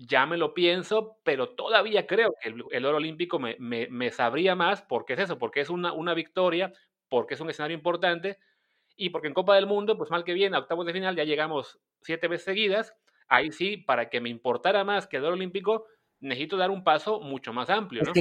[0.00, 4.54] ya me lo pienso, pero todavía creo que el, oro olímpico me, me, me, sabría
[4.54, 6.72] más porque es eso, porque es una, una victoria,
[7.08, 8.38] porque es un escenario importante
[8.96, 11.24] y porque en Copa del Mundo, pues mal que bien, a octavos de final ya
[11.24, 12.94] llegamos siete veces seguidas
[13.28, 15.84] ahí sí, para que me importara más que el oro olímpico,
[16.20, 18.02] necesito dar un paso mucho más amplio.
[18.02, 18.12] ¿no?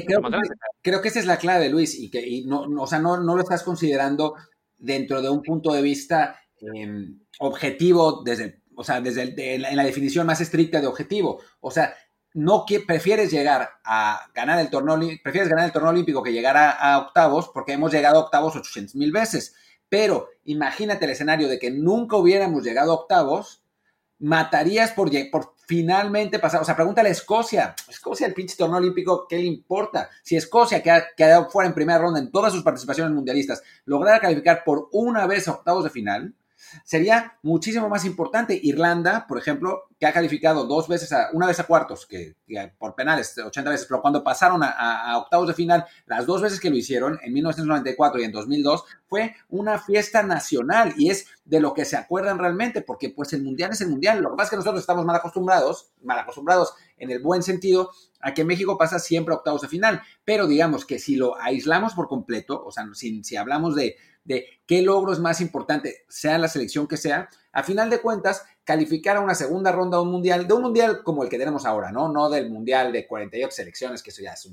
[0.82, 3.41] creo, que, esa es la clave, Luis, y que no, o sea, no, no, lo
[3.41, 4.36] estás considerando
[4.78, 10.28] dentro de un punto de vista em, objetivo, desde, o sea, desde en la definición
[10.28, 11.41] más estricta de objetivo.
[11.60, 11.96] O sea,
[12.34, 16.58] no que prefieres llegar a ganar el torneo, prefieres ganar el torneo olímpico que llegar
[16.58, 19.56] a, a octavos, porque hemos llegado a octavos 800 mil veces.
[19.89, 23.63] Pero imagínate el escenario de que nunca hubiéramos llegado a octavos
[24.19, 26.62] matarías por, por finalmente pasar.
[26.62, 27.75] O sea, pregúntale a Escocia.
[27.88, 30.10] Escocia, el pinche torneo olímpico, ¿qué le importa?
[30.23, 34.19] Si Escocia, que ha quedado fuera en primera ronda en todas sus participaciones mundialistas, lograra
[34.19, 36.34] calificar por una vez a octavos de final,
[36.84, 38.60] sería muchísimo más importante.
[38.62, 42.36] Irlanda, por ejemplo, que ha calificado dos veces, a, una vez a cuartos, que,
[42.77, 46.69] por penales, 80 veces, pero cuando pasaron a, octavos de final, las dos veces que
[46.69, 51.73] lo hicieron, en 1994 y en 2002, fue una fiesta nacional y es de lo
[51.73, 54.21] que se acuerdan realmente, porque pues el mundial es el mundial.
[54.21, 57.91] Lo que pasa es que nosotros estamos mal acostumbrados, mal acostumbrados en el buen sentido,
[58.19, 61.93] a que México pasa siempre a octavos de final, pero digamos que si lo aislamos
[61.93, 63.95] por completo, o sea, si, si hablamos de
[64.28, 68.46] de qué logro es más importante, sea la selección que sea, a final de cuentas,
[68.66, 71.66] calificar a una segunda ronda de un mundial, de un mundial como el que tenemos
[71.66, 72.10] ahora, ¿no?
[72.10, 74.46] No del mundial de 48 selecciones, que eso ya es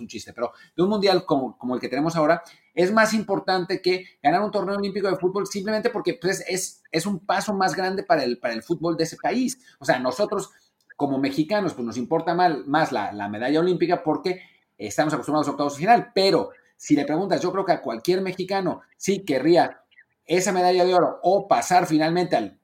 [0.00, 2.42] un, chiste, pero de un mundial como, como, el que tenemos ahora,
[2.74, 7.04] es más importante que ganar un torneo olímpico de fútbol simplemente porque pues, es, es
[7.04, 9.60] un paso más grande para el, para el fútbol de ese país.
[9.78, 10.50] O sea, nosotros
[10.96, 14.42] como mexicanos, pues nos importa más la, la medalla olímpica porque
[14.78, 18.22] estamos acostumbrados a octavos de final, pero si le preguntas, yo creo que a cualquier
[18.22, 19.82] mexicano sí querría
[20.24, 22.58] esa medalla de oro o pasar finalmente al,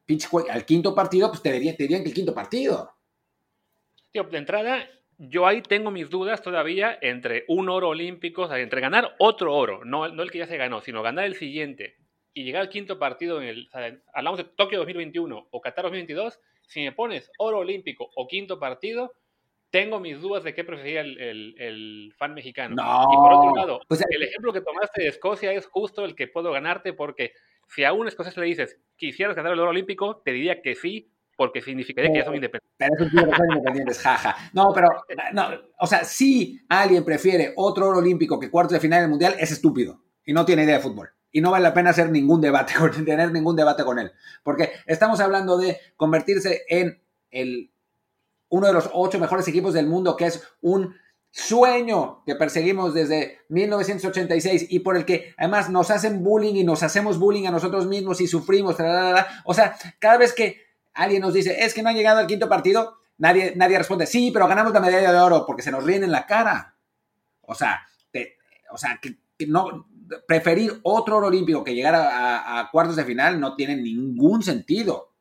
[0.49, 2.95] al quinto partido, pues te dirían, que el quinto partido.
[4.15, 8.81] de entrada, yo ahí tengo mis dudas todavía entre un oro olímpico, o sea, entre
[8.81, 11.97] ganar otro oro, no, no el que ya se ganó, sino ganar el siguiente
[12.33, 13.69] y llegar al quinto partido en el,
[14.15, 19.13] hablamos de Tokio 2021 o Qatar 2022, si me pones oro olímpico o quinto partido,
[19.77, 22.75] tengo mis dudas de qué prefería el, fan mexicano.
[22.75, 26.29] Y por otro lado, pues, el ejemplo que tomaste de Escocia es justo el que
[26.29, 27.33] puedo ganarte porque
[27.69, 31.13] si a un escocés le dices, quisieras ganar el oro olímpico, te diría que sí,
[31.37, 32.75] porque significaría que ya son independientes.
[32.79, 34.51] Pero es un tío que son independientes, jaja.
[34.55, 34.89] No, pero,
[35.35, 39.35] no, o sea, si alguien prefiere otro oro olímpico que cuartos de final del mundial,
[39.39, 41.11] es estúpido y no tiene idea de fútbol.
[41.33, 42.73] Y no vale la pena hacer ningún debate,
[43.05, 44.11] tener ningún debate con él.
[44.43, 47.71] Porque estamos hablando de convertirse en el
[48.49, 50.95] uno de los ocho mejores equipos del mundo, que es un
[51.31, 56.83] sueño que perseguimos desde 1986 y por el que además nos hacen bullying y nos
[56.83, 58.77] hacemos bullying a nosotros mismos y sufrimos.
[59.45, 60.63] O sea, cada vez que
[60.95, 64.31] alguien nos dice, es que no han llegado al quinto partido, nadie, nadie responde, sí,
[64.33, 66.75] pero ganamos la medalla de oro porque se nos ríen en la cara.
[67.43, 67.83] O sea,
[68.71, 69.89] o sea que, no,
[70.27, 75.16] preferir otro oro olímpico que llegar a cuartos de final no tiene ningún sentido.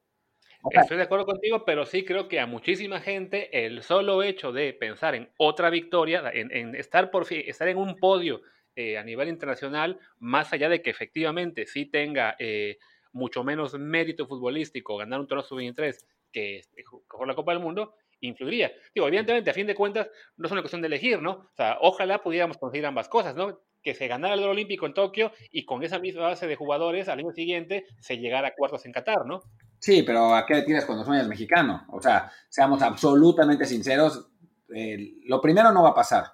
[0.71, 4.73] Estoy de acuerdo contigo, pero sí creo que a muchísima gente el solo hecho de
[4.73, 8.41] pensar en otra victoria, en, estar por fin, estar en un podio
[8.75, 12.77] eh, a nivel internacional, más allá de que efectivamente sí tenga eh,
[13.11, 16.61] mucho menos mérito futbolístico ganar un torneo sub-23 que
[17.07, 17.95] jugar la Copa del Mundo,
[18.27, 18.71] influiría.
[18.93, 21.31] Digo, evidentemente, a fin de cuentas, no es una cuestión de elegir, ¿no?
[21.31, 23.59] O sea, ojalá pudiéramos conseguir ambas cosas, ¿no?
[23.81, 27.07] Que se ganara el oro olímpico en Tokio y con esa misma base de jugadores
[27.07, 29.41] al año siguiente se llegara a cuartos en Qatar, ¿no?
[29.79, 31.85] Sí, pero ¿a qué le tienes cuando sueñas mexicano?
[31.91, 34.29] O sea, seamos absolutamente sinceros,
[34.67, 36.25] lo primero no va a pasar.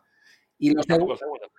[0.58, 1.16] Y lo, segundo,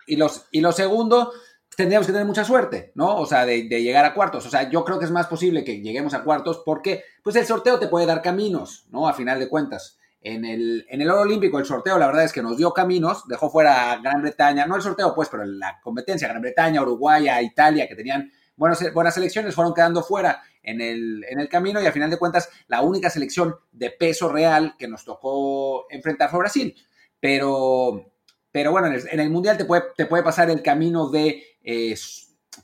[0.07, 1.33] y, los, y lo segundo,
[1.77, 3.17] tendríamos que tener mucha suerte, ¿no?
[3.17, 4.47] O sea, de, llegar a cuartos.
[4.47, 7.47] O sea, yo creo que es más posible que lleguemos a cuartos porque, pues el
[7.47, 9.09] sorteo te puede dar caminos, ¿no?
[9.09, 9.99] A final de cuentas.
[10.25, 13.27] En el, en el oro olímpico, el sorteo, la verdad es que nos dio caminos,
[13.27, 17.27] dejó fuera a Gran Bretaña, no el sorteo, pues, pero la competencia, Gran Bretaña, Uruguay,
[17.43, 21.87] Italia, que tenían buenas, buenas selecciones, fueron quedando fuera en el, en el camino y
[21.87, 26.41] a final de cuentas la única selección de peso real que nos tocó enfrentar fue
[26.41, 26.75] Brasil.
[27.19, 28.13] Pero,
[28.51, 31.97] pero bueno, en el, Mundial te puede, te puede pasar el camino de, eh,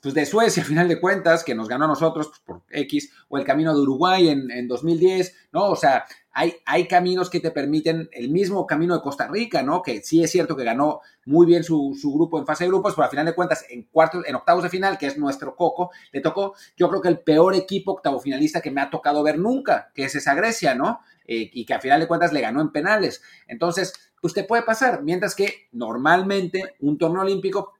[0.01, 3.11] pues de Suecia, a final de cuentas, que nos ganó a nosotros pues, por X,
[3.29, 5.69] o el camino de Uruguay en, en 2010, ¿no?
[5.69, 9.81] O sea, hay, caminos que te permiten, el mismo camino de Costa Rica, ¿no?
[9.81, 13.05] Que sí es cierto que ganó muy bien su, grupo en fase de grupos, pero
[13.05, 16.21] al final de cuentas, en cuartos, en octavos de final, que es nuestro coco, le
[16.21, 19.91] tocó, yo creo que el peor equipo octavo finalista que me ha tocado ver nunca,
[19.93, 21.01] que es esa Grecia, ¿no?
[21.25, 23.21] Eh, y que al final de cuentas le ganó en penales.
[23.47, 27.73] Entonces, pues te puede pasar, mientras que normalmente un torneo olímpico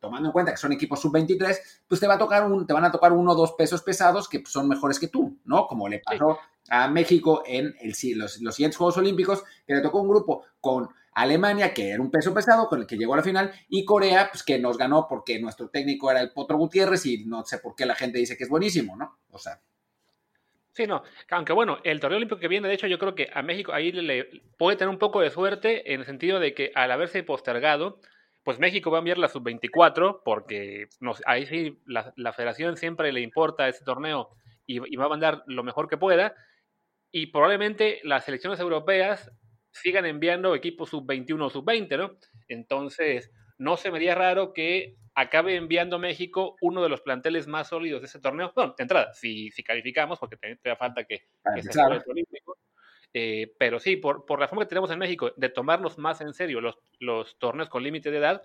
[0.00, 2.84] tomando en cuenta que son equipos sub-23, pues te va a tocar un, te van
[2.84, 5.66] a tocar uno o dos pesos pesados que son mejores que tú, ¿no?
[5.66, 10.00] Como le pasó a México en el, los, los siguientes Juegos Olímpicos, que le tocó
[10.00, 13.22] un grupo con Alemania, que era un peso pesado, con el que llegó a la
[13.22, 17.24] final, y Corea, pues que nos ganó porque nuestro técnico era el Potro Gutiérrez y
[17.24, 19.18] no sé por qué la gente dice que es buenísimo, ¿no?
[19.30, 19.58] O sea.
[20.72, 23.40] Sí, no, aunque bueno, el torneo olímpico que viene, de hecho, yo creo que a
[23.40, 26.90] México ahí le puede tener un poco de suerte en el sentido de que al
[26.90, 27.98] haberse postergado,
[28.46, 30.86] pues México va a enviar la sub-24 porque
[31.24, 35.88] ahí sí la, federación siempre le importa ese torneo y, va a mandar lo mejor
[35.88, 36.32] que pueda
[37.10, 39.32] y probablemente las selecciones europeas
[39.72, 42.18] sigan enviando equipos sub-21 o sub-20, ¿no?
[42.46, 47.70] Entonces, no se me haría raro que acabe enviando México uno de los planteles más
[47.70, 48.52] sólidos de ese torneo.
[48.54, 52.56] Bueno, de entrada, si, si calificamos, porque te, falta que, que se el olímpico.
[53.18, 56.34] Eh, pero sí, por, por, la forma que tenemos en México de tomarnos más en
[56.34, 58.42] serio los, los torneos con límite de edad,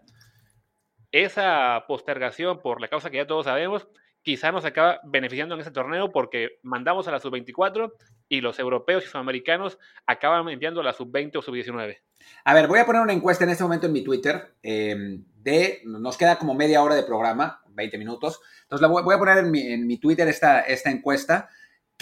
[1.11, 3.89] esa postergación por la causa que ya todos sabemos,
[4.21, 7.91] quizá nos acaba beneficiando en ese torneo porque mandamos a la sub-24
[8.29, 11.97] y los europeos y sudamericanos acaban enviando a la sub-20 o sub-19.
[12.45, 15.81] A ver, voy a poner una encuesta en este momento en mi Twitter eh, de,
[15.83, 19.51] nos queda como media hora de programa, 20 minutos, entonces la voy, a poner en
[19.51, 21.49] mi, en mi Twitter esta, esta encuesta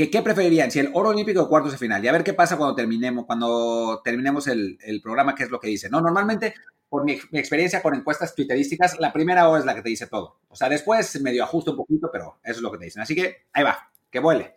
[0.08, 0.72] ¿Qué preferirían?
[0.72, 2.04] Si el oro olímpico o cuartos de final.
[2.04, 5.68] Y a ver qué pasa cuando terminemos, cuando terminemos el, programa, qué es lo que
[5.68, 5.90] dice.
[5.90, 6.54] No, normalmente,
[6.88, 10.40] por mi, experiencia con encuestas twitterísticas, la primera hora es la que te dice todo.
[10.48, 13.02] O sea, después medio ajusta un poquito, pero eso es lo que te dicen.
[13.02, 14.56] Así que ahí va, que vuele.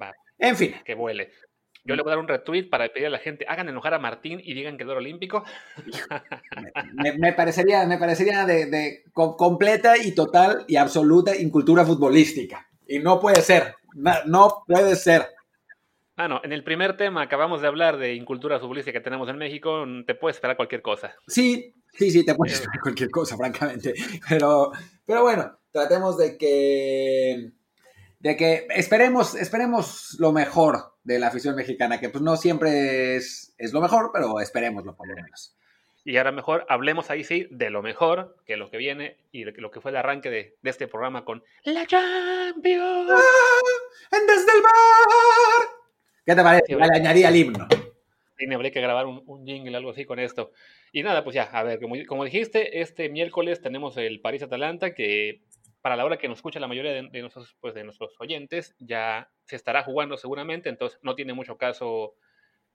[0.00, 0.14] Va.
[0.38, 0.74] En fin.
[0.84, 1.32] Que vuele.
[1.84, 3.98] Yo le voy a dar un retweet para pedir a la gente, hagan enojar a
[3.98, 5.44] Martín y digan que el oro olímpico.
[7.18, 12.67] me, parecería, me parecería de completa y total y absoluta incultura futbolística.
[12.88, 13.74] Y no puede ser.
[13.94, 15.28] No, puede ser.
[16.16, 19.36] Ah, no, en el primer tema acabamos de hablar de incultura futbolística que tenemos en
[19.36, 21.14] México, te puedes esperar cualquier cosa.
[21.28, 23.94] Sí, sí, sí, te puedes esperar cualquier cosa, francamente.
[24.28, 24.72] Pero,
[25.06, 27.52] pero bueno, tratemos de que,
[28.18, 33.54] de que esperemos, esperemos lo mejor de la afición mexicana, que pues no siempre es,
[33.56, 35.56] es lo mejor, pero esperemoslo por lo menos.
[36.08, 39.52] Y ahora mejor hablemos ahí sí de lo mejor, que lo que viene y de
[39.52, 43.10] lo que fue el arranque de, este programa con La Champions.
[43.10, 44.16] ¡Ah!
[44.16, 45.68] ¡En Desde el Bar!
[46.24, 46.76] ¿Qué te parece?
[46.76, 47.68] Le añadía el himno.
[48.38, 50.52] Sí, habría que grabar un, un, jingle, algo así con esto.
[50.92, 55.42] Y nada, pues ya, a ver, como, como dijiste, este miércoles tenemos el París-Atalanta, que
[55.82, 58.74] para la hora que nos escucha la mayoría de, de, nuestros, pues, de nuestros oyentes,
[58.78, 62.14] ya se estará jugando seguramente, entonces no tiene mucho caso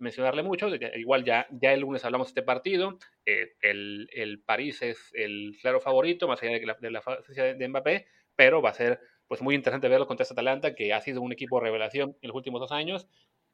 [0.03, 4.81] mencionarle mucho, igual ya, ya el lunes hablamos de este partido, eh, el, el, París
[4.81, 8.69] es el claro favorito, más allá de la, de la fase de Mbappé, pero va
[8.69, 12.17] a ser pues muy interesante verlo contra este Atalanta, que ha sido un equipo revelación
[12.21, 13.07] en los últimos dos años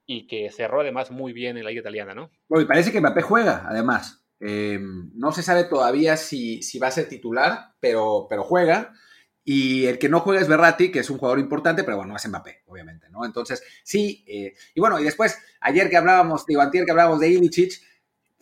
[0.05, 2.31] y que cerró además muy bien en la liga italiana, ¿no?
[2.47, 4.25] Bueno, y parece que Mbappé juega, además.
[4.41, 4.79] Eh,
[5.13, 8.93] no se sabe todavía si, si va a ser titular, pero, pero juega.
[9.51, 12.17] Y el que no juega es Berratti, que es un jugador importante, pero bueno, no
[12.17, 13.25] es Mbappé, obviamente, ¿no?
[13.25, 17.29] Entonces, sí, eh, y bueno, y después, ayer que hablábamos, digo, antier que hablábamos de
[17.29, 17.81] Ilicic,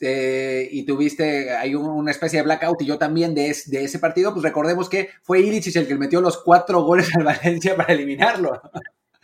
[0.02, 4.34] eh, y tuviste hay una especie de blackout y yo también de, de, ese partido,
[4.34, 8.62] pues recordemos que fue Ilicic el que metió los cuatro goles al Valencia para eliminarlo.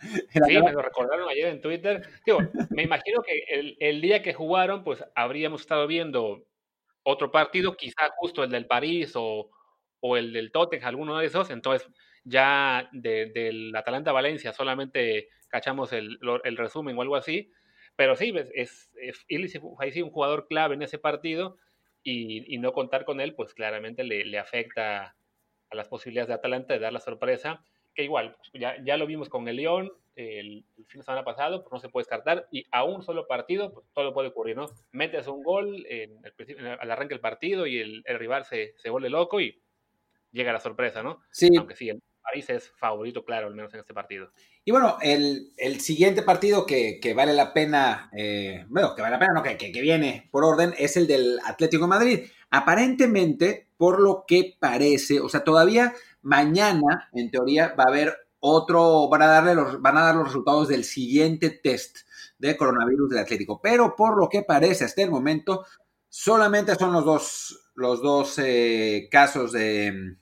[0.00, 2.08] sí, me lo recordaron ayer en Twitter.
[2.24, 2.38] Digo,
[2.70, 6.46] me imagino que el, el, día que jugaron, pues habríamos estado viendo
[7.02, 9.50] otro partido, quizá justo el del París o,
[10.06, 11.88] o el del Tottenham, alguno de esos, entonces
[12.24, 17.50] ya del Atalanta Valencia solamente cachamos el, el, resumen o algo así,
[17.96, 21.56] pero sí, es, es, es un jugador clave en ese partido
[22.02, 25.16] y, y, no contar con él, pues claramente le, le, afecta
[25.70, 27.64] a las posibilidades de Atalanta de dar la sorpresa,
[27.94, 31.72] que igual, ya, ya lo vimos con el León el, fin de semana pasado, pues
[31.72, 34.66] no se puede descartar y a un solo partido, pues todo puede ocurrir, ¿no?
[34.92, 39.08] Metes un gol en el, al arranque del partido y el rival se, se vuelve
[39.08, 39.63] loco y
[40.34, 41.20] llega la sorpresa, ¿no?
[41.30, 41.48] Sí.
[41.56, 44.30] Aunque sí, el París es favorito, claro, al menos en este partido.
[44.64, 49.32] Y bueno, el, siguiente partido que, vale la pena, eh, bueno, que vale la pena,
[49.34, 52.20] no, que, que, viene por orden, es el del Atlético de Madrid.
[52.50, 59.08] Aparentemente, por lo que parece, o sea, todavía mañana, en teoría, va a haber otro,
[59.08, 61.98] van a, darle los, van a dar los resultados del siguiente test
[62.38, 63.60] de coronavirus del Atlético.
[63.62, 65.64] Pero por lo que parece hasta el momento,
[66.08, 70.16] solamente son los dos, los dos eh, casos de,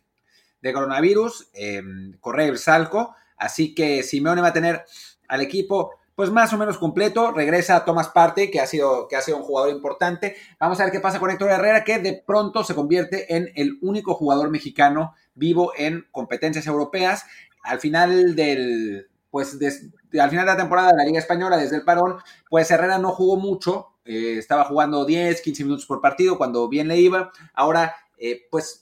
[0.63, 1.83] de coronavirus, eh,
[2.21, 3.15] Correa y Salco.
[3.37, 4.85] Así que Simeone va a tener
[5.29, 7.33] al equipo pues más o menos completo.
[7.33, 10.37] Regresa Tomás Parte, que ha, sido, que ha sido un jugador importante.
[10.61, 13.79] Vamos a ver qué pasa con Héctor Herrera, que de pronto se convierte en el
[13.83, 17.25] único jugador mexicano vivo en competencias europeas.
[17.65, 21.85] Al final del, pues al final de la temporada de la Liga Española, desde el
[21.85, 22.19] parón,
[22.51, 23.89] pues Herrera no jugó mucho.
[24.05, 27.33] Eh, estaba jugando 10, 15 minutos por partido cuando bien le iba.
[27.55, 28.82] Ahora, eh, pues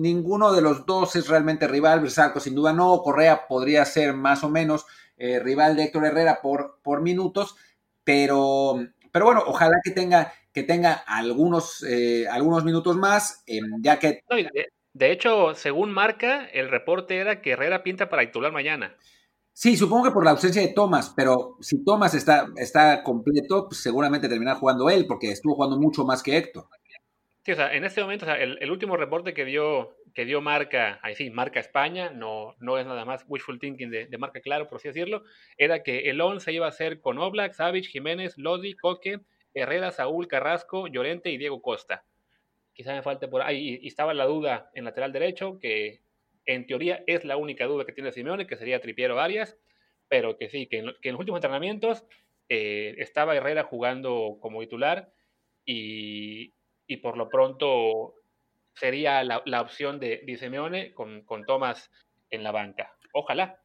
[0.00, 4.42] ninguno de los dos es realmente rival, Bersalco sin duda no, Correa podría ser más
[4.42, 4.86] o menos
[5.16, 7.54] eh, rival de Héctor Herrera por, por minutos,
[8.02, 8.80] pero,
[9.12, 14.22] pero bueno, ojalá que tenga, que tenga algunos, eh, algunos minutos más, em, ya que...
[14.94, 18.96] de, hecho, según marca, el reporte era que Herrera pinta para titular mañana.
[19.52, 23.82] Sí, supongo que por la ausencia de Thomas, pero si Thomas está, está completo, pues
[23.82, 26.68] seguramente terminará jugando él, porque estuvo jugando mucho más que Héctor.
[27.42, 30.42] Sí, o sea, en este momento, o sea, el, último reporte que dio, que dio
[30.42, 34.68] marca, ahí sí, marca España, no, no es nada más wishful thinking de, marca claro,
[34.68, 35.24] por así decirlo,
[35.56, 39.20] era que el 11 iba a ser con Oblak, Savage, Jiménez, Lodi, Coque,
[39.54, 42.04] Herrera, Saúl, Carrasco, Llorente y Diego Costa.
[42.74, 46.02] quizá me falte por ahí, y, estaba la duda en lateral derecho, que
[46.44, 49.56] en teoría es la única duda que tiene Simeone, que sería Tripiero Arias,
[50.08, 52.04] pero que sí, que en, los últimos entrenamientos
[52.50, 55.10] eh, estaba Herrera jugando como titular
[55.64, 56.52] y,
[56.98, 58.14] por lo pronto
[58.74, 61.90] sería la, opción de, de Simeone con, con Tomás
[62.30, 62.94] en la banca.
[63.12, 63.60] Ojalá,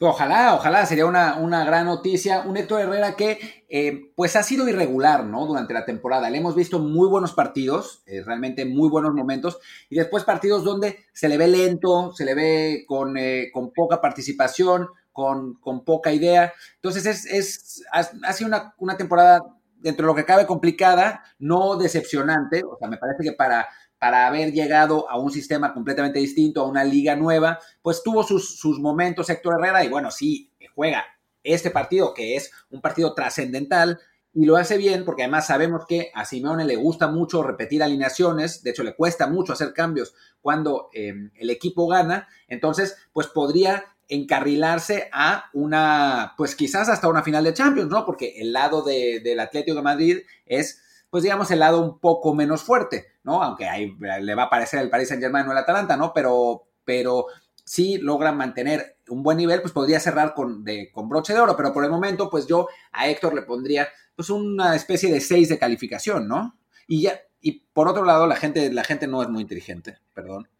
[0.00, 2.42] Ojalá, ojalá, sería una, una, gran noticia.
[2.42, 5.44] Un Héctor Herrera que eh, pues ha sido irregular, ¿no?
[5.44, 6.30] Durante la temporada.
[6.30, 9.58] Le hemos visto muy buenos partidos, eh, realmente muy buenos momentos,
[9.90, 14.00] y después partidos donde se le ve lento, se le ve con, eh, con poca
[14.00, 16.52] participación, con, con, poca idea.
[16.76, 21.76] Entonces es, es ha, sido una, una temporada dentro de lo que cabe complicada, no
[21.76, 22.62] decepcionante.
[22.64, 23.68] O sea, me parece que para
[23.98, 28.78] para haber llegado a un sistema completamente distinto, a una liga nueva, pues tuvo sus,
[28.78, 31.04] momentos Héctor Herrera y bueno, sí, juega
[31.42, 33.98] este partido que es un partido trascendental
[34.32, 38.62] y lo hace bien porque además sabemos que a Simeone le gusta mucho repetir alineaciones,
[38.62, 43.84] de hecho le cuesta mucho hacer cambios cuando em, el equipo gana, entonces pues podría
[44.08, 48.04] encarrilarse a una, pues quizás hasta una final de Champions, ¿no?
[48.04, 52.62] Porque el lado del Atlético de Madrid es pues digamos, el lado un poco menos
[52.62, 53.42] fuerte, ¿no?
[53.42, 56.12] Aunque ahí le va a parecer el Paris Saint Germain o el Atalanta, ¿no?
[56.12, 57.26] Pero, pero
[57.64, 61.56] si logran mantener un buen nivel, pues podría cerrar con, de, con broche de oro,
[61.56, 65.48] pero por el momento, pues yo a Héctor le pondría pues una especie de 6
[65.48, 66.58] de calificación, ¿no?
[66.86, 70.48] Y ya, y por otro lado, la gente, la gente no es muy inteligente, perdón.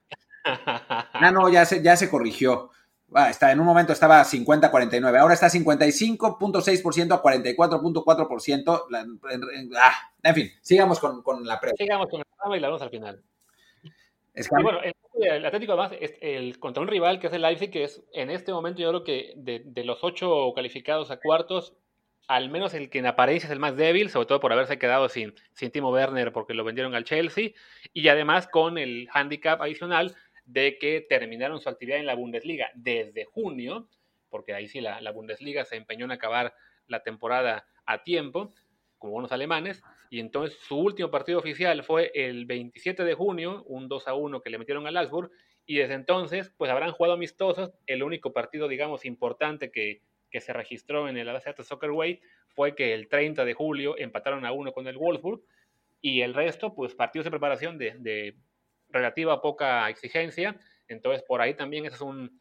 [0.51, 2.71] Ah, no, ya se, ya se corrigió.
[3.15, 8.83] Ah, está, en un momento estaba 50-49, ahora está 55.6% a 44.4%.
[9.81, 11.75] Ah, en fin, sigamos con, la prueba.
[11.79, 13.23] Sigamos con el programa y la vamos al final.
[14.63, 14.81] bueno,
[15.23, 18.29] el, Atlético además es el, contra un rival que es el Leipzig, que es en
[18.29, 21.73] este momento yo creo que de, los ocho calificados a cuartos,
[22.27, 25.09] al menos el que en apariencia es el más débil, sobre todo por haberse quedado
[25.09, 27.53] sin, sin Timo Werner porque lo vendieron al Chelsea,
[27.95, 30.15] y además con el handicap adicional
[30.49, 33.87] de que terminaron su actividad en la Bundesliga desde junio,
[34.31, 36.55] porque ahí sí la, Bundesliga se empeñó en acabar
[36.87, 38.55] la temporada a tiempo,
[38.97, 43.89] como buenos alemanes, y entonces su último partido oficial fue el 27 de junio, un
[43.89, 45.31] 2 a 1 que le metieron al Augsburg,
[45.67, 50.01] y desde entonces pues habrán jugado amistosos, el único partido digamos importante que,
[50.41, 54.73] se registró en el Soccer Soccerway fue que el 30 de julio empataron a uno
[54.73, 55.43] con el Wolfsburg,
[56.01, 58.35] y el resto pues partidos de preparación de
[58.91, 60.59] relativa poca exigencia,
[60.89, 62.41] entonces por ahí también ese es un,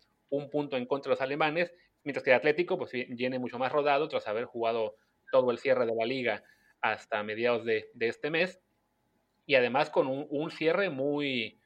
[0.51, 1.73] punto en contra de los alemanes,
[2.03, 4.95] mientras que el Atlético pues viene mucho más rodado tras haber jugado
[5.31, 6.43] todo el cierre de la liga
[6.81, 8.59] hasta mediados de, este mes
[9.45, 11.59] y además con un, cierre muy,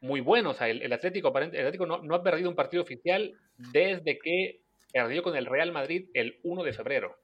[0.00, 3.34] muy bueno, o sea, el, Atlético, el Atlético no, no, ha perdido un partido oficial
[3.56, 4.62] desde que
[4.92, 7.18] perdió con el Real Madrid el 1 de febrero.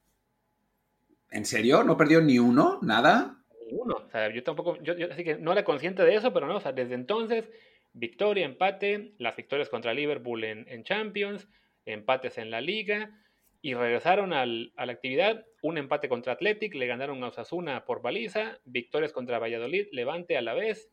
[1.30, 1.82] ¿En serio?
[1.82, 2.78] ¿No perdió ni uno?
[2.82, 3.43] ¿Nada?
[3.70, 3.96] Uno.
[4.06, 6.60] O sea, yo tampoco, yo, así que no era consciente de eso, pero no, o
[6.60, 7.50] sea, desde entonces,
[7.92, 11.48] victoria, empate, las victorias contra Liverpool en, Champions,
[11.84, 13.10] empates en la Liga,
[13.62, 18.02] y regresaron al, a la actividad, un empate contra Athletic, le ganaron a Osasuna por
[18.02, 20.92] baliza, victorias contra Valladolid, Levante a la vez,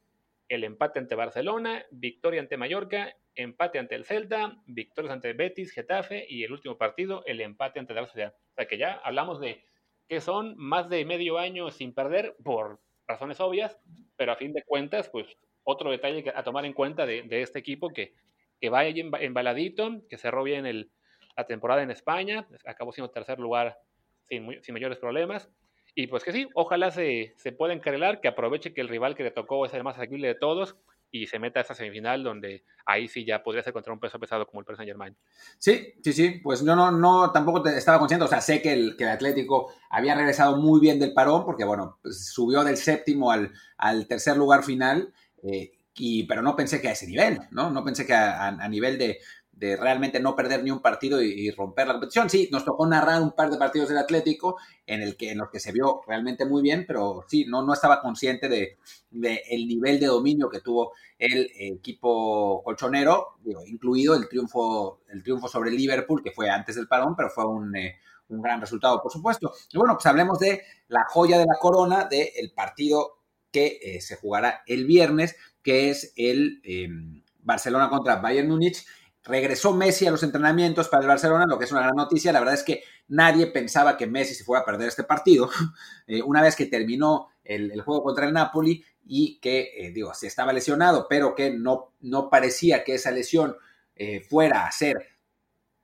[0.52, 6.26] el empate ante Barcelona, victoria ante Mallorca, empate ante el Celta, victorias ante Betis, Getafe
[6.28, 8.36] y el último partido, el empate ante la Sociedad.
[8.52, 9.64] O sea que ya hablamos de
[10.12, 13.80] que son más de medio año sin perder por razones obvias,
[14.18, 15.26] pero a fin de cuentas, pues
[15.64, 18.14] otro detalle a tomar en cuenta de, este equipo que,
[18.60, 20.92] que va embaladito, que cerró bien el,
[21.38, 23.80] la temporada en España, acabó siendo tercer lugar
[24.28, 25.50] sin, sin mayores problemas.
[25.96, 29.24] Y pues que sí, ojalá se, se pueda encarrilar, que aproveche que el rival que
[29.24, 30.76] le tocó es el más asequible de todos
[31.12, 34.20] y se meta a esa semifinal donde ahí sí ya podría ser contra un peso
[34.20, 35.16] pesado como el Paris Saint Germain.
[35.58, 38.96] Sí, sí, sí, pues yo no, no tampoco estaba consciente, o sea, sé que el,
[38.96, 43.32] que el Atlético había regresado muy bien del parón porque, bueno, pues, subió del séptimo
[43.32, 47.70] al, al tercer lugar final, eh, y, pero no pensé que a ese nivel, ¿no?
[47.70, 49.20] No pensé que a nivel de,
[49.62, 52.32] de realmente no perder ni un partido y, romper la competición.
[52.32, 54.58] Sí, nos tocó narrar un par de partidos del Atlético
[54.88, 57.72] en, el que, en los que se vio realmente muy bien, pero sí, no, no
[57.72, 58.80] estaba consciente de,
[59.12, 63.36] el nivel de dominio que tuvo el equipo colchonero,
[63.68, 67.76] incluido el triunfo, el triunfo sobre Liverpool, que fue antes del parón, pero fue un,
[67.76, 68.00] eh,
[68.30, 69.54] gran resultado, por supuesto.
[69.72, 73.20] Y bueno, pues hablemos de la joya de la corona del partido
[73.52, 78.84] que eh, se jugará el viernes, que es el em, Barcelona contra Bayern Múnich
[79.24, 82.32] Regresó Messi a los entrenamientos para el Barcelona, lo que es una gran noticia.
[82.32, 85.50] La verdad es que nadie pensaba que Messi se fuera a perder este partido.
[86.08, 90.28] Eh, una vez que terminó el, juego contra el Napoli y que, eh, digo, se
[90.28, 93.56] estaba lesionado, pero que no, no parecía que esa lesión
[93.96, 94.98] eh, fuera a ser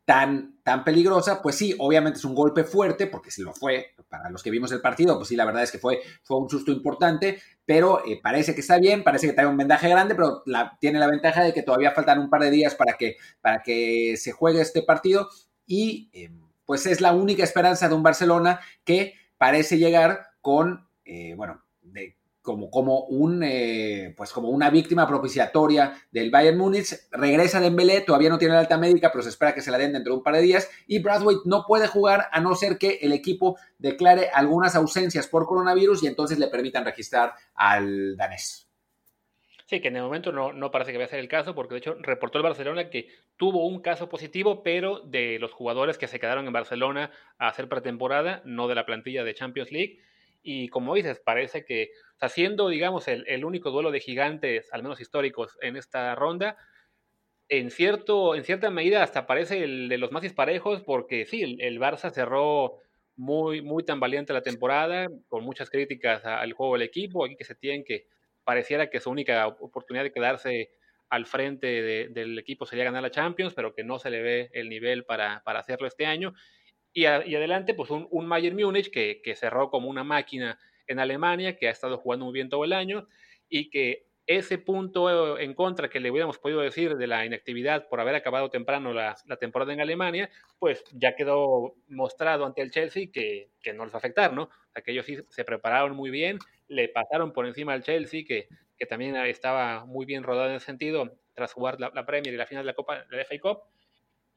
[0.08, 4.30] tan, tan peligrosa, pues sí, obviamente es un golpe fuerte, porque si lo fue, para
[4.30, 6.72] los que vimos el partido, pues sí, la verdad es que fue, fue un susto
[6.72, 10.43] importante, pero eh, parece que está bien, parece que trae un vendaje grande, pero
[10.80, 14.16] tiene la ventaja de que todavía faltan un par de días para que, para que
[14.16, 15.28] se juegue este partido
[15.66, 16.32] y eh,
[16.66, 22.16] pues es la única esperanza de un Barcelona que parece llegar con, eh, bueno, de,
[22.47, 26.95] como, como, un, eh, pues como una víctima propiciatoria del Bayern Múnich.
[27.11, 29.91] Regresa Dembélé, todavía no tiene la alta médica, pero se espera que se la den
[29.91, 30.69] dentro de un par de días.
[30.87, 35.45] Y Bradway no puede jugar a no ser que el equipo declare algunas ausencias por
[35.45, 38.69] coronavirus y entonces le permitan registrar al danés.
[39.65, 41.73] Sí, que en el momento no, no parece que vaya a ser el caso, porque
[41.73, 46.07] de hecho reportó el Barcelona que tuvo un caso positivo, pero de los jugadores que
[46.07, 49.99] se quedaron en Barcelona a hacer pretemporada, no de la plantilla de Champions League.
[50.49, 51.91] Y como dices, parece que,
[52.21, 56.55] o siendo, digamos, el, único duelo de gigantes, al menos históricos, en esta ronda,
[57.49, 61.79] en, cierto, en cierta medida hasta parece el de los más disparejos, porque sí, el,
[61.81, 62.77] Barça cerró
[63.17, 67.43] muy, muy tan valiente la temporada, con muchas críticas al juego del equipo, aquí que
[67.43, 68.07] se tienen que
[68.45, 70.69] pareciera que su única oportunidad de quedarse
[71.09, 74.69] al frente del equipo sería ganar la Champions, pero que no se le ve el
[74.69, 76.33] nivel para, hacerlo este año.
[76.97, 81.55] Y, adelante, pues un, un Bayern Múnich que, que, cerró como una máquina en Alemania,
[81.55, 83.07] que ha estado jugando muy bien todo el año
[83.49, 88.01] y que ese punto en contra que le hubiéramos podido decir de la inactividad por
[88.01, 93.51] haber acabado temprano la, temporada en Alemania, pues ya quedó mostrado ante el Chelsea que,
[93.75, 94.45] no les va a afectar, ¿no?
[94.45, 98.23] O sea, que ellos sí se prepararon muy bien, le pasaron por encima al Chelsea,
[98.27, 102.37] que, que también estaba muy bien rodado en ese sentido, tras jugar la, Premier y
[102.37, 103.59] la final de la Copa, de la FA Cup,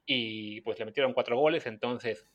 [0.04, 2.28] y pues le metieron cuatro goles, entonces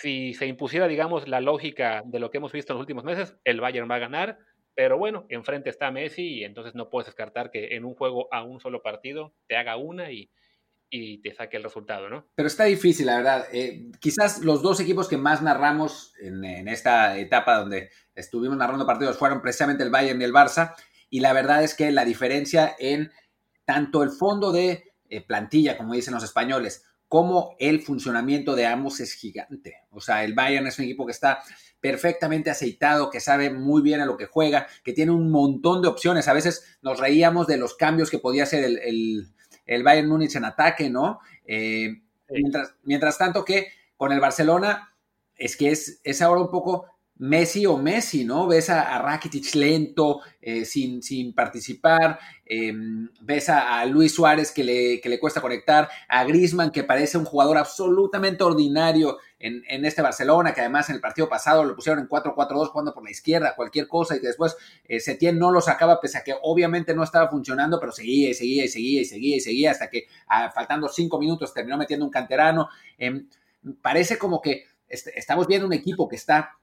[0.00, 3.34] si se impusiera, digamos, la lógica de lo que hemos visto en los últimos meses,
[3.44, 4.38] el Bayern va a ganar,
[4.74, 8.42] pero bueno, enfrente está Messi y entonces no puedes descartar que en un juego a
[8.42, 10.30] un solo partido te haga una y,
[10.90, 12.26] te saque el resultado, ¿no?
[12.34, 13.46] Pero está difícil, la verdad.
[13.52, 19.18] Eh, quizás los dos equipos que más narramos en, esta etapa donde estuvimos narrando partidos
[19.18, 20.74] fueron precisamente el Bayern y el Barça.
[21.10, 23.10] Y la verdad es que la diferencia en
[23.66, 29.00] tanto el fondo de eh, plantilla, como dicen los españoles, como el funcionamiento de ambos
[29.00, 29.76] es gigante.
[29.90, 31.40] O sea, el Bayern es un equipo que está
[31.80, 35.88] perfectamente aceitado, que sabe muy bien a lo que juega, que tiene un montón de
[35.88, 36.26] opciones.
[36.26, 39.28] A veces nos reíamos de los cambios que podía hacer el,
[39.66, 41.20] el, Bayern Múnich en ataque, ¿no?
[41.44, 44.92] Eh, mientras, mientras tanto que con el Barcelona
[45.36, 48.46] es que es, es ahora un poco Messi o Messi, ¿no?
[48.46, 55.00] Ves a, Rakitic lento, eh, sin, sin, participar, em, ves a, Luis Suárez que le,
[55.00, 60.02] que le, cuesta conectar, a Grisman que parece un jugador absolutamente ordinario en, en, este
[60.02, 63.54] Barcelona, que además en el partido pasado lo pusieron en 4-4-2 jugando por la izquierda,
[63.56, 64.54] cualquier cosa, y que después
[64.84, 68.34] eh, Setién no lo sacaba, pese a que obviamente no estaba funcionando, pero seguía y
[68.34, 72.04] seguía y seguía y seguía y seguía, hasta que ah, faltando cinco minutos terminó metiendo
[72.04, 72.68] un canterano.
[72.98, 73.26] Em,
[73.80, 76.56] parece como que estamos viendo un equipo que está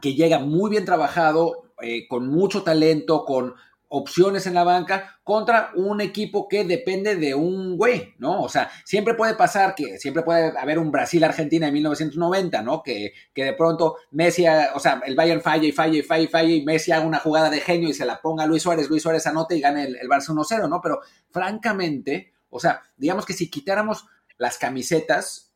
[0.00, 3.54] que llega muy bien trabajado, eh, con mucho talento, con
[3.90, 8.42] opciones en la banca, contra un equipo que depende de un güey, ¿no?
[8.42, 12.82] O sea, siempre puede pasar que siempre puede haber un Brasil-Argentina en 1990, ¿no?
[12.82, 14.44] Que, que de pronto Messi,
[14.74, 17.18] o sea, el Bayern falla y falla y falla y falla y Messi haga una
[17.18, 19.84] jugada de genio y se la ponga a Luis Suárez, Luis Suárez anote y gane
[19.84, 20.80] el, el Barça 1-0, ¿no?
[20.82, 25.54] Pero francamente, o sea, digamos que si quitáramos las camisetas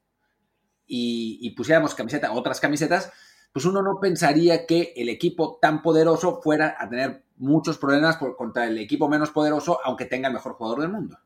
[0.86, 3.12] y, y pusiéramos camiseta, otras camisetas,
[3.52, 8.36] pues uno no pensaría que el equipo tan poderoso fuera a tener muchos problemas por,
[8.36, 11.18] contra el equipo menos poderoso, aunque tenga el mejor jugador del mundo.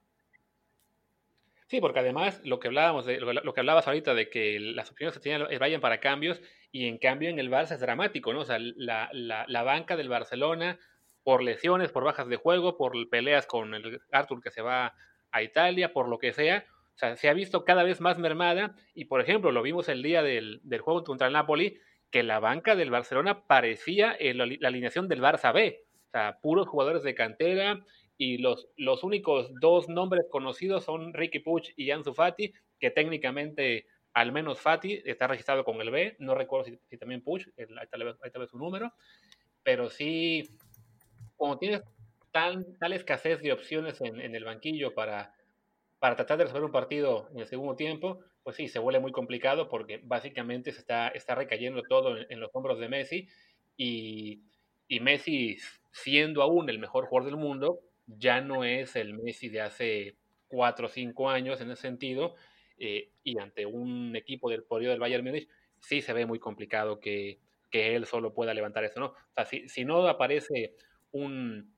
[1.68, 5.14] Sí, porque además lo que hablábamos de lo, que hablabas ahorita de que las opciones
[5.14, 8.41] que tenían vayan para cambios y en cambio en el Barça es dramático, ¿no?
[8.41, 10.79] O sea, la, la, banca del Barcelona
[11.24, 14.95] por lesiones, por bajas de juego, por peleas con el Arthur que se va
[15.33, 18.77] a Italia, por lo que sea, o sea, se ha visto cada vez más mermada
[18.95, 21.81] y por ejemplo lo vimos el día del, del juego contra el Napoli,
[22.11, 25.85] que la banca del Barcelona parecía la, alineación del Barça B.
[26.09, 27.85] O sea, puros jugadores de cantera
[28.17, 33.87] y los, los únicos dos nombres conocidos son Ricky Puch y Ansu Fati, que técnicamente,
[34.15, 36.17] al menos Fati, está registrado con el B.
[36.19, 38.93] No recuerdo si, también Puch, ahí tal, vez, su número.
[39.63, 40.49] Pero sí,
[41.37, 41.83] como tienes
[42.31, 45.35] tal, tal escasez de opciones en, en el banquillo para,
[45.99, 49.11] para tratar de resolver un partido en el segundo tiempo, pues sí, se vuelve muy
[49.11, 53.29] complicado porque básicamente se está, está recayendo todo en, los hombros de Messi
[53.77, 54.41] y,
[55.01, 55.57] Messi,
[55.91, 60.15] siendo aún el mejor jugador del mundo, ya no es el Messi de hace
[60.47, 62.37] cuatro o cinco años en ese sentido
[62.79, 65.49] eh, y ante un equipo del podio del Bayern Múnich
[65.81, 67.41] sí se ve muy complicado que,
[67.73, 69.07] él solo pueda levantar eso, ¿no?
[69.07, 70.77] O sea, si, si no aparece
[71.11, 71.75] un,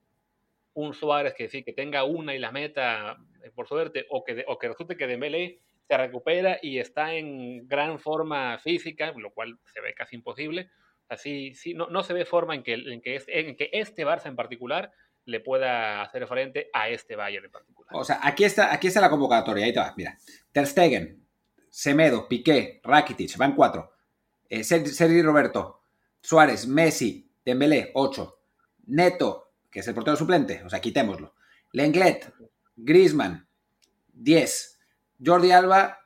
[0.75, 4.45] un Suárez que sí, que tenga una y la meta eh, por suerte, o que,
[4.47, 9.59] o que resulte que Dembélé se recupera y está en gran forma física, lo cual
[9.72, 10.70] se ve casi imposible.
[11.09, 14.93] Así, sí, no, no se ve forma en que, en, que este Barça en particular
[15.24, 17.91] le pueda hacer frente a este Bayern en particular.
[17.95, 20.18] O sea, aquí está, aquí está la convocatoria, ahí te va, mira.
[20.53, 21.26] Ter Stegen,
[21.70, 23.93] Semedo, Piqué, Rakitic, van cuatro.
[24.51, 25.82] Eh, Sergi Roberto,
[26.20, 28.43] Suárez, Messi, Dembélé, ocho.
[28.86, 31.34] Neto, que es el portero suplente, o sea, quitémoslo.
[31.72, 32.30] Lenglet,
[32.76, 33.49] Griezmann,
[34.12, 34.78] 10.
[35.25, 35.99] Jordi Alba,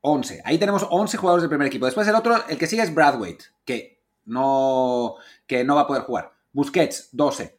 [0.00, 0.42] 11.
[0.44, 1.86] Ahí tenemos 11 jugadores del primer equipo.
[1.86, 6.02] Después el otro, el que sigue es Bradwaite, que no, que no va a poder
[6.02, 6.32] jugar.
[6.52, 7.58] Busquets, 12.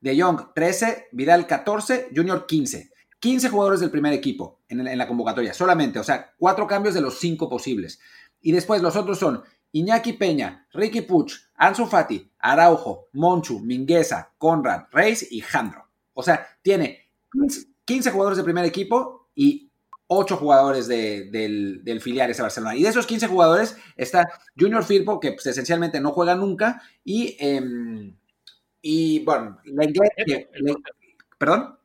[0.00, 1.08] De Jong, 13.
[1.12, 2.10] Vidal, 14.
[2.14, 2.90] Junior, 15.
[3.18, 5.98] 15 jugadores del primer equipo en, la convocatoria, solamente.
[5.98, 7.98] O sea, cuatro cambios de los cinco posibles.
[8.40, 9.42] Y después los otros son
[9.72, 15.88] Iñaki Peña, Ricky Puch, Ansu Fati, Araujo, Monchu, Mingueza, Conrad, Reis y Jandro.
[16.14, 17.10] O sea, tiene
[17.84, 19.65] 15 jugadores de primer equipo y
[20.08, 22.76] 8 jugadores del, del, filial de Barcelona.
[22.76, 24.28] Y de esos 15 jugadores está
[24.58, 28.16] Junior Firpo, que pues, esencialmente no juega nunca, y, em,
[28.82, 30.10] y bueno, la inglés...
[31.38, 31.78] ¿Perdón?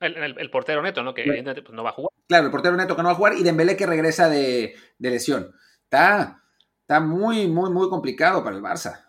[0.00, 1.14] El, portero neto, ¿no?
[1.14, 2.10] Que pues, no va a jugar.
[2.26, 5.10] Claro, el portero neto que no va a jugar y Dembélé que regresa de, de
[5.10, 5.54] lesión.
[5.84, 6.42] Está,
[6.80, 9.04] está muy, muy, muy complicado para el Barça.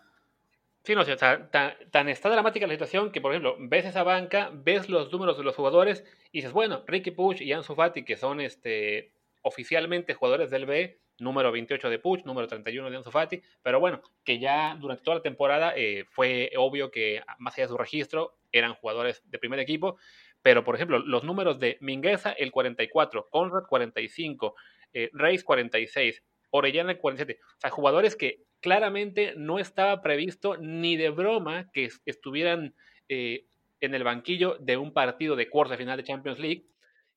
[0.84, 4.50] Sí, no, o sea, tan, está dramática la situación que, por ejemplo, ves esa banca,
[4.52, 8.16] ves los números de los jugadores y dices, bueno, Ricky Puch y Ansu Fati, que
[8.18, 9.10] son este,
[9.40, 14.02] oficialmente jugadores del B, número 28 de Puch, número 31 de Ansu Fati, pero bueno,
[14.24, 18.36] que ya durante toda la temporada eh, fue obvio que, más allá de su registro,
[18.52, 19.96] eran jugadores de primer equipo,
[20.42, 24.54] pero, por ejemplo, los números de Mingueza, el 44, Conrad, 45,
[24.92, 27.40] eh, Reis, 46, Orellana 47.
[27.42, 32.74] O sea, jugadores que claramente no estaba previsto ni de broma que estuvieran
[33.10, 33.44] eh,
[33.80, 36.64] en el banquillo de un partido de cuarta final de Champions League,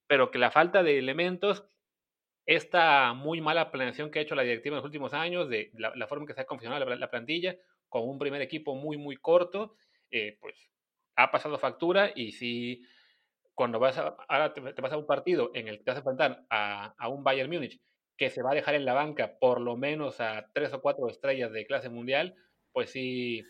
[0.07, 1.63] pero que la falta de elementos,
[2.45, 6.05] esta muy mala planeación que ha hecho la directiva en los últimos años, de la,
[6.07, 7.55] forma en que se ha confeccionado la, plantilla,
[7.87, 9.77] con un primer equipo muy, muy corto,
[10.11, 10.69] eh, pues
[11.15, 12.83] ha pasado factura y si
[13.55, 15.99] cuando vas a, ahora te, vas a un partido en el que te vas a
[15.99, 17.79] enfrentar a, a un Bayern Múnich
[18.17, 21.07] que se va a dejar en la banca por lo menos a tres o cuatro
[21.09, 22.35] estrellas de clase mundial,
[22.73, 23.43] pues sí,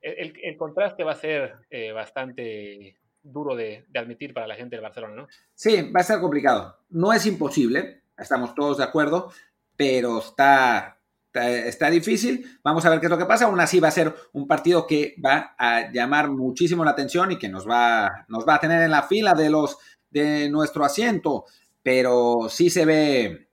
[0.00, 5.14] el, contraste va a ser eh, bastante duro de, admitir para la gente del Barcelona,
[5.14, 5.28] ¿no?
[5.54, 6.76] Sí, va a ser complicado.
[6.90, 9.32] No es imposible, estamos todos de acuerdo,
[9.76, 10.98] pero está,
[11.32, 12.58] está, difícil.
[12.62, 13.46] Vamos a ver qué es lo que pasa.
[13.46, 17.38] Aún así va a ser un partido que va a llamar muchísimo la atención y
[17.38, 19.78] que nos va, nos va a tener en la fila de los
[20.10, 21.44] de nuestro asiento,
[21.82, 23.48] pero sí se ve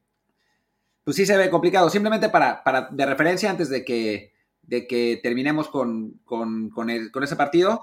[1.03, 1.89] pues sí se ve complicado.
[1.89, 7.35] Simplemente para, para de referencia, antes de que, de que terminemos con, con, con, ese
[7.35, 7.81] partido,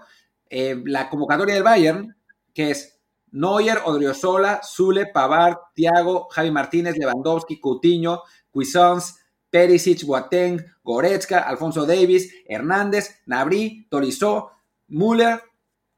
[0.51, 2.17] eh, la convocatoria del Bayern,
[2.55, 3.01] que es
[3.31, 9.15] Neuer, Odriozola, Zule, Pavard, Thiago, Javi Martínez, Lewandowski, Coutinho, Cuisance,
[9.51, 14.53] Perisic, Boateng, Goretzka, Alfonso Davis, Hernández, Nabri, Tolizó,
[14.89, 15.43] Müller,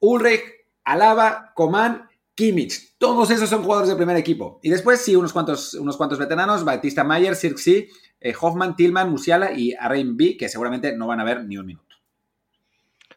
[0.01, 0.43] Ulrich,
[0.85, 2.10] Alaba, Coman
[2.41, 2.97] Kimmich.
[2.97, 4.61] Todos esos son jugadores de primer equipo.
[4.63, 7.87] Y después sí, unos cuantos, unos cuantos veteranos, Batista Mayer, Sirksi,
[8.19, 11.67] eh, Hoffman, Tillman, Musiala y Arain B, que seguramente no van a ver ni un
[11.67, 11.97] minuto.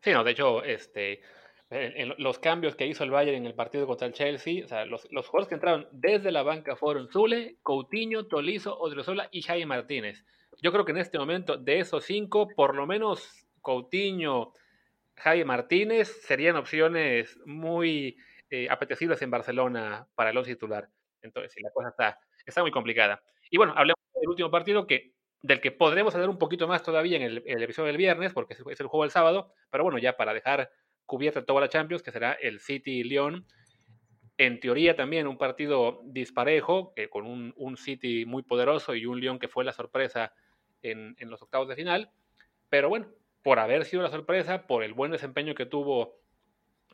[0.01, 1.21] Sí, no, de hecho, este,
[2.17, 5.03] los cambios que hizo el Bayern en el partido contra el Chelsea, o sea, los,
[5.05, 10.25] jugadores que entraron desde la banca fueron Zule, Coutinho, Tolizo, Odriozola y Jaime Martínez.
[10.61, 14.51] Yo creo que en este momento, de esos cinco, por lo menos Coutinho,
[15.15, 18.17] Jaime Martínez serían opciones muy
[18.55, 20.87] eh, apetecibles en Barcelona para el once titular.
[21.23, 23.23] Entonces, la cosa está, está muy complicada.
[23.49, 27.17] Y bueno, hablemos del último partido que, del que podremos hablar un poquito más todavía
[27.17, 30.35] en el, episodio del viernes, porque es, el juego del sábado, pero bueno, ya para
[30.35, 30.69] dejar
[31.07, 33.47] cubierta toda la Champions, que será el City-León.
[34.37, 39.39] En teoría también un partido disparejo, eh, con un, City muy poderoso y un León
[39.39, 40.31] que fue la sorpresa
[40.83, 42.11] en los octavos de final.
[42.69, 43.07] Pero bueno,
[43.41, 46.21] por haber sido la sorpresa, por el buen desempeño que tuvo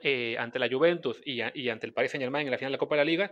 [0.01, 2.79] eh, ante la Juventus y, ante el Paris Saint Germain en la final de la
[2.79, 3.31] Copa de la Liga,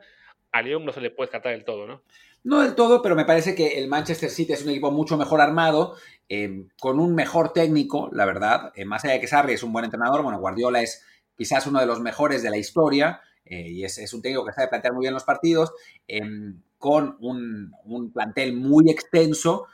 [0.52, 2.04] a Lyon no se le puede descartar del todo, ¿no?
[2.44, 5.42] No del todo, pero me parece que el Manchester City es un equipo mucho mejor
[5.42, 5.96] armado,
[6.30, 8.72] em, con un mejor técnico, la verdad.
[8.76, 11.04] Eh, más allá de que Sarri es un buen entrenador, bueno, Guardiola es
[11.36, 14.68] quizás uno de los mejores de la historia eh, y es, un técnico que sabe
[14.68, 15.74] plantear muy bien los partidos,
[16.08, 19.68] em, con un plantel muy extenso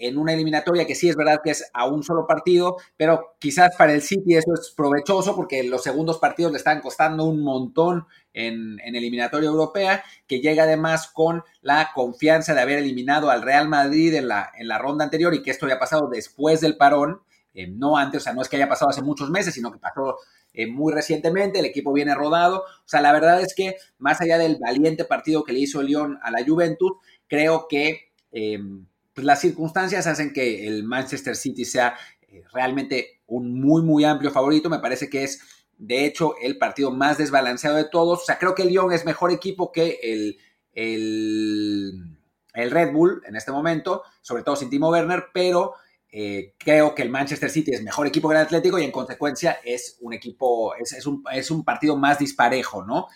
[0.00, 3.76] en una eliminatoria que sí es verdad que es a un solo partido, pero quizás
[3.76, 8.06] para el City eso es provechoso porque los segundos partidos le están costando un montón
[8.32, 14.14] en, eliminatoria europea, que llega además con la confianza de haber eliminado al Real Madrid
[14.14, 17.20] en la, en la ronda anterior y que esto había pasado después del parón.
[17.52, 19.78] eh, no antes, o sea, no es que haya pasado hace muchos meses, sino que
[19.78, 20.16] pasó
[20.52, 24.38] eh, muy recientemente, el equipo viene rodado, o sea, la verdad es que más allá
[24.38, 26.92] del valiente partido que le hizo Lyon a la Juventus,
[27.28, 28.86] creo que em,
[29.20, 34.30] pues las circunstancias hacen que el Manchester City sea eh, realmente un muy, muy amplio
[34.30, 35.42] favorito, me parece que es
[35.76, 39.04] de hecho el partido más desbalanceado de todos, o sea, creo que el Lyon es
[39.04, 40.38] mejor equipo que el,
[40.72, 42.16] el,
[42.54, 45.74] el Red Bull en este momento, sobre todo sin Timo Werner, pero
[46.10, 49.58] eh, creo que el Manchester City es mejor equipo que el Atlético y en consecuencia
[49.62, 51.06] es un equipo, es,
[51.50, 53.08] un, partido más disparejo, ¿no?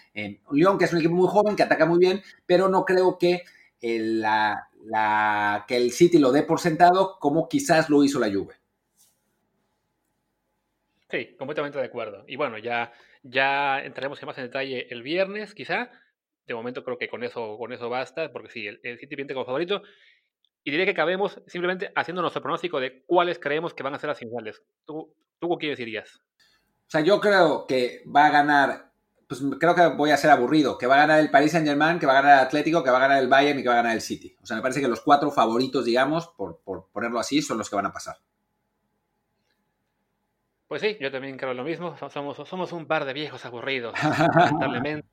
[0.53, 3.43] Lyon, que es un equipo muy joven, que ataca muy bien, pero no creo que,
[3.81, 4.69] el, la,
[5.67, 8.55] que el City lo dé por sentado como quizás lo hizo la Juve.
[11.11, 12.25] Sí, completamente de acuerdo.
[12.27, 15.91] Y bueno, ya, ya entraremos más en detalle el viernes, quizá.
[16.47, 19.33] De momento creo que con eso, con eso basta, porque sí, el, el City viene
[19.33, 19.83] como favorito.
[20.65, 24.09] Y diría que acabemos simplemente haciendo nuestro pronóstico de cuáles creemos que van a ser
[24.09, 24.63] las finales.
[24.87, 26.21] ¿Tú, tú qué decirías?
[26.87, 28.93] O sea, yo creo que va a ganar,
[29.29, 31.99] pues creo que voy a ser aburrido, que va a ganar el Paris Saint Germain,
[31.99, 33.75] que va a ganar el Atlético, que va a ganar el Bayern y que va
[33.75, 34.37] a ganar el City.
[34.43, 37.69] O sea, me parece que los cuatro favoritos, digamos, por, por ponerlo así, son los
[37.69, 38.17] que van a pasar.
[40.69, 41.97] Pues sí, yo también creo lo mismo.
[42.11, 45.09] Somos, somos un par de viejos aburridos, lamentablemente.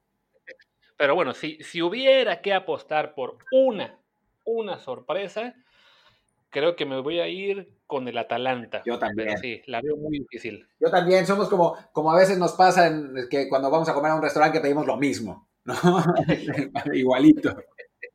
[0.98, 4.02] Pero bueno, si, si hubiera que apostar por una
[4.44, 5.56] una sorpresa,
[6.52, 8.84] creo que me voy a ir con el Atalanta.
[8.86, 9.38] Yo también.
[9.38, 10.68] sí, la veo muy difícil.
[10.80, 14.12] Yo también, somos como, como a veces nos pasa en, que cuando vamos a comer
[14.12, 15.74] a un restaurante que pedimos lo mismo, ¿no?
[16.94, 17.56] Igualito.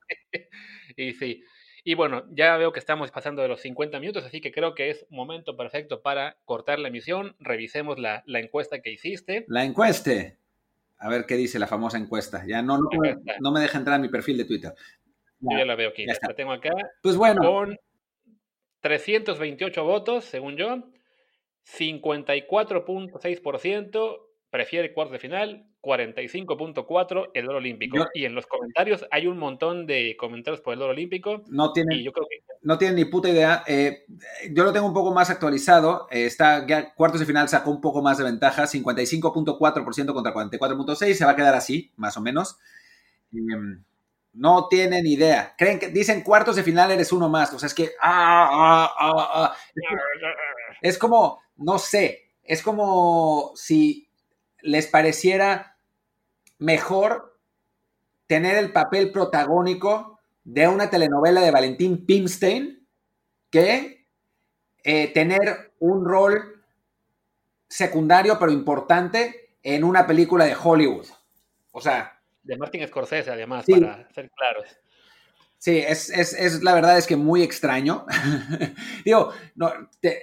[0.96, 1.42] y sí.
[1.82, 4.90] Y bueno, ya veo que estamos pasando de los 50 minutos, así que creo que
[4.90, 7.36] es momento perfecto para cortar la emisión.
[7.38, 9.44] Revisemos la, encuesta que hiciste.
[9.48, 10.10] La encuesta.
[10.98, 12.42] A ver qué dice la famosa encuesta.
[12.46, 12.88] Ya no, no,
[13.40, 14.74] no me deja entrar a mi perfil de Twitter.
[15.40, 16.70] Yo ya la veo aquí, la tengo acá.
[17.02, 17.42] Pues bueno.
[17.42, 17.78] Con
[18.80, 20.82] 328 votos, según yo.
[21.64, 28.06] 54.6% prefiere cuarto de final, 45.4% el oro olímpico.
[28.14, 31.42] y en los comentarios hay un montón de comentarios por el oro olímpico.
[31.48, 32.04] No tienen,
[32.62, 33.64] no tienen ni puta idea.
[33.66, 34.04] Eh,
[34.50, 36.06] yo lo tengo un poco más actualizado.
[36.10, 41.14] Eh, está, ya cuartos de final sacó un poco más de ventaja, 55.4% contra 44.6%.
[41.14, 42.58] Se va a quedar así, más o menos.
[43.32, 43.82] Em,
[44.36, 45.54] no tienen idea.
[45.56, 47.52] Creen que dicen cuartos de final eres uno más.
[47.52, 49.56] O sea, es que ah, ah, ah,
[50.82, 54.10] es como, no sé, es como si
[54.60, 55.78] les pareciera
[56.58, 57.38] mejor
[58.26, 62.86] tener el papel protagónico de una telenovela de Valentín Pimstein
[63.50, 64.06] que
[64.84, 66.64] eh, tener un rol
[67.68, 71.06] secundario pero importante en una película de Hollywood.
[71.72, 72.15] O sea,
[72.46, 74.64] de Martin Scorsese, además, para ser claros.
[75.58, 78.04] Sí, es, la verdad es que muy extraño.
[79.04, 79.72] Digo, no,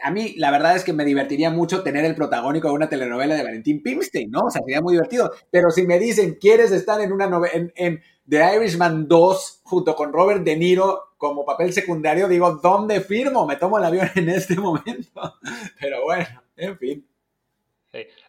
[0.04, 3.36] a mí la verdad es que me divertiría mucho tener el protagónico de una telenovela
[3.36, 4.42] de Valentín Pimstein, ¿no?
[4.46, 5.32] O sea, sería muy divertido.
[5.52, 10.14] Pero si me dicen, ¿quieres estar en una en, en The Irishman 2 junto con
[10.14, 12.28] Robert De Niro como papel secundario?
[12.28, 13.46] Digo, ¿dónde firmo?
[13.46, 15.40] Me tomo el avión en este momento.
[15.82, 17.08] Pero bueno, en fin.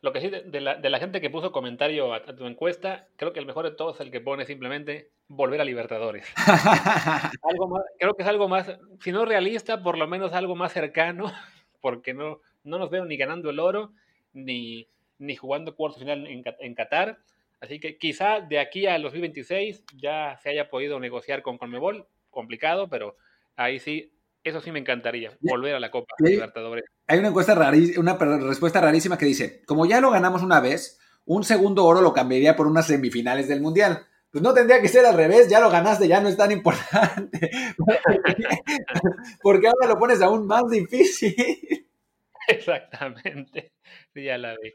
[0.02, 3.46] Lo que sí, de, la, gente que puso comentario a, tu encuesta, creo que el
[3.46, 6.26] mejor de todos es el que pone simplemente volver a Libertadores.
[7.98, 11.32] creo que es algo más, si no realista, por lo menos algo más cercano,
[11.80, 13.92] porque no, no nos veo ni ganando el oro,
[14.34, 14.86] ni,
[15.18, 17.18] ni jugando cuarto final en, en Qatar.
[17.60, 22.88] Así que quizá de aquí al 2026 ya se haya podido negociar con Conmebol, complicado,
[22.90, 23.16] pero
[23.56, 24.13] ahí sí
[24.44, 26.84] eso sí me encantaría, volver a la Copa Libertadores.
[27.06, 27.54] Hay una encuesta
[27.96, 32.12] una respuesta rarísima que dice, como ya lo ganamos una vez, un segundo oro lo
[32.12, 34.06] cambiaría por unas semifinales del Mundial.
[34.30, 37.50] Pues no tendría que ser al revés, ya lo ganaste, ya no es tan importante.
[39.42, 41.34] Porque ahora lo pones aún más difícil.
[42.48, 43.72] Exactamente,
[44.14, 44.74] ya la vi.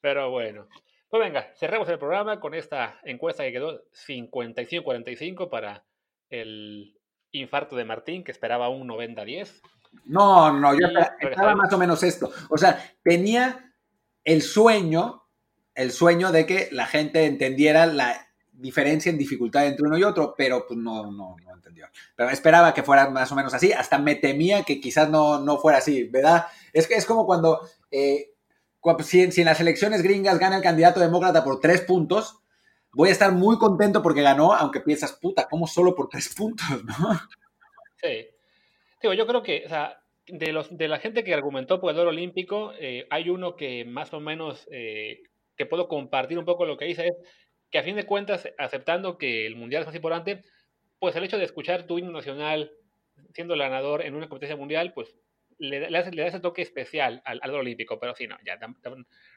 [0.00, 0.68] Pero bueno,
[1.08, 5.84] pues venga, cerremos el programa con esta encuesta que quedó 55-45 para
[6.28, 6.98] el
[7.32, 9.48] infarto de Martín, que esperaba un 90-10.
[10.04, 10.86] No, no, yo
[11.20, 12.30] estaba más o menos esto.
[12.48, 13.74] O sea, tenía
[14.24, 15.24] el sueño,
[15.74, 20.34] el sueño de que la gente entendiera la diferencia en dificultad entre uno y otro,
[20.36, 21.86] pero pues no, no, no entendió.
[22.14, 25.58] Pero esperaba que fuera más o menos así, hasta me temía que quizás no, no
[25.58, 26.46] fuera así, ¿verdad?
[26.72, 27.60] Es que es como cuando,
[27.90, 28.32] eh,
[29.04, 32.41] si, si en las elecciones gringas gana el candidato demócrata por tres puntos,
[32.92, 36.66] voy a estar muy contento porque ganó, aunque piensas, puta, ¿cómo solo por tres puntos,
[36.84, 37.12] no?
[37.96, 38.28] Sí.
[39.00, 41.98] Digo, yo creo que, o sea, de, los, de la gente que argumentó por el
[41.98, 45.22] oro olímpico, eh, hay uno que más o menos, eh,
[45.56, 47.16] que puedo compartir un poco lo que dice, es
[47.70, 50.42] que a fin de cuentas, aceptando que el mundial es más importante,
[50.98, 52.72] pues el hecho de escuchar tu himno nacional
[53.34, 55.16] siendo el ganador en una competencia mundial, pues
[55.58, 58.58] le, da ese toque especial al, al olímpico, pero sí, no, ya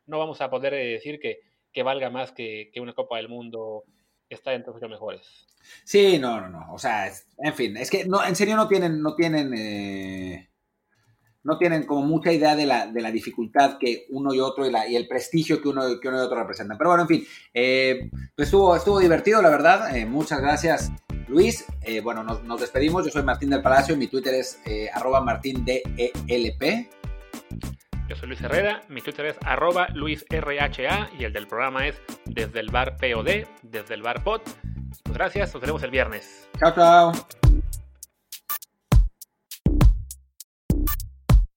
[0.05, 1.41] no vamos a poder decir que,
[1.75, 3.83] que valga más que, que, una Copa del Mundo
[4.29, 5.45] está entre los mejores.
[5.83, 6.73] Sí, no, no, no.
[6.73, 10.49] O sea, en fin, es que no, en serio no tienen, no tienen, eh,
[11.43, 14.71] no tienen como mucha idea de la, de la dificultad que uno y otro y,
[14.89, 16.77] y, el prestigio que uno, que uno y otro representan.
[16.77, 19.93] Pero bueno, en fin, eh, pues estuvo, estuvo divertido, la verdad.
[19.97, 20.93] Eh, muchas gracias,
[21.27, 21.65] Luis.
[21.81, 23.03] Eh, bueno, nos, nos, despedimos.
[23.03, 23.97] Yo soy Martín del Palacio.
[23.97, 24.61] Mi Twitter es
[24.93, 25.83] arroba martindelp.
[28.07, 32.59] Yo soy Luis Herrera, mi Twitter es arroba luisrha y el del programa es desde
[32.59, 34.41] el bar POD, desde el bar POD.
[35.03, 36.47] Pues gracias, nos veremos el viernes.
[36.59, 37.44] Chao, chao.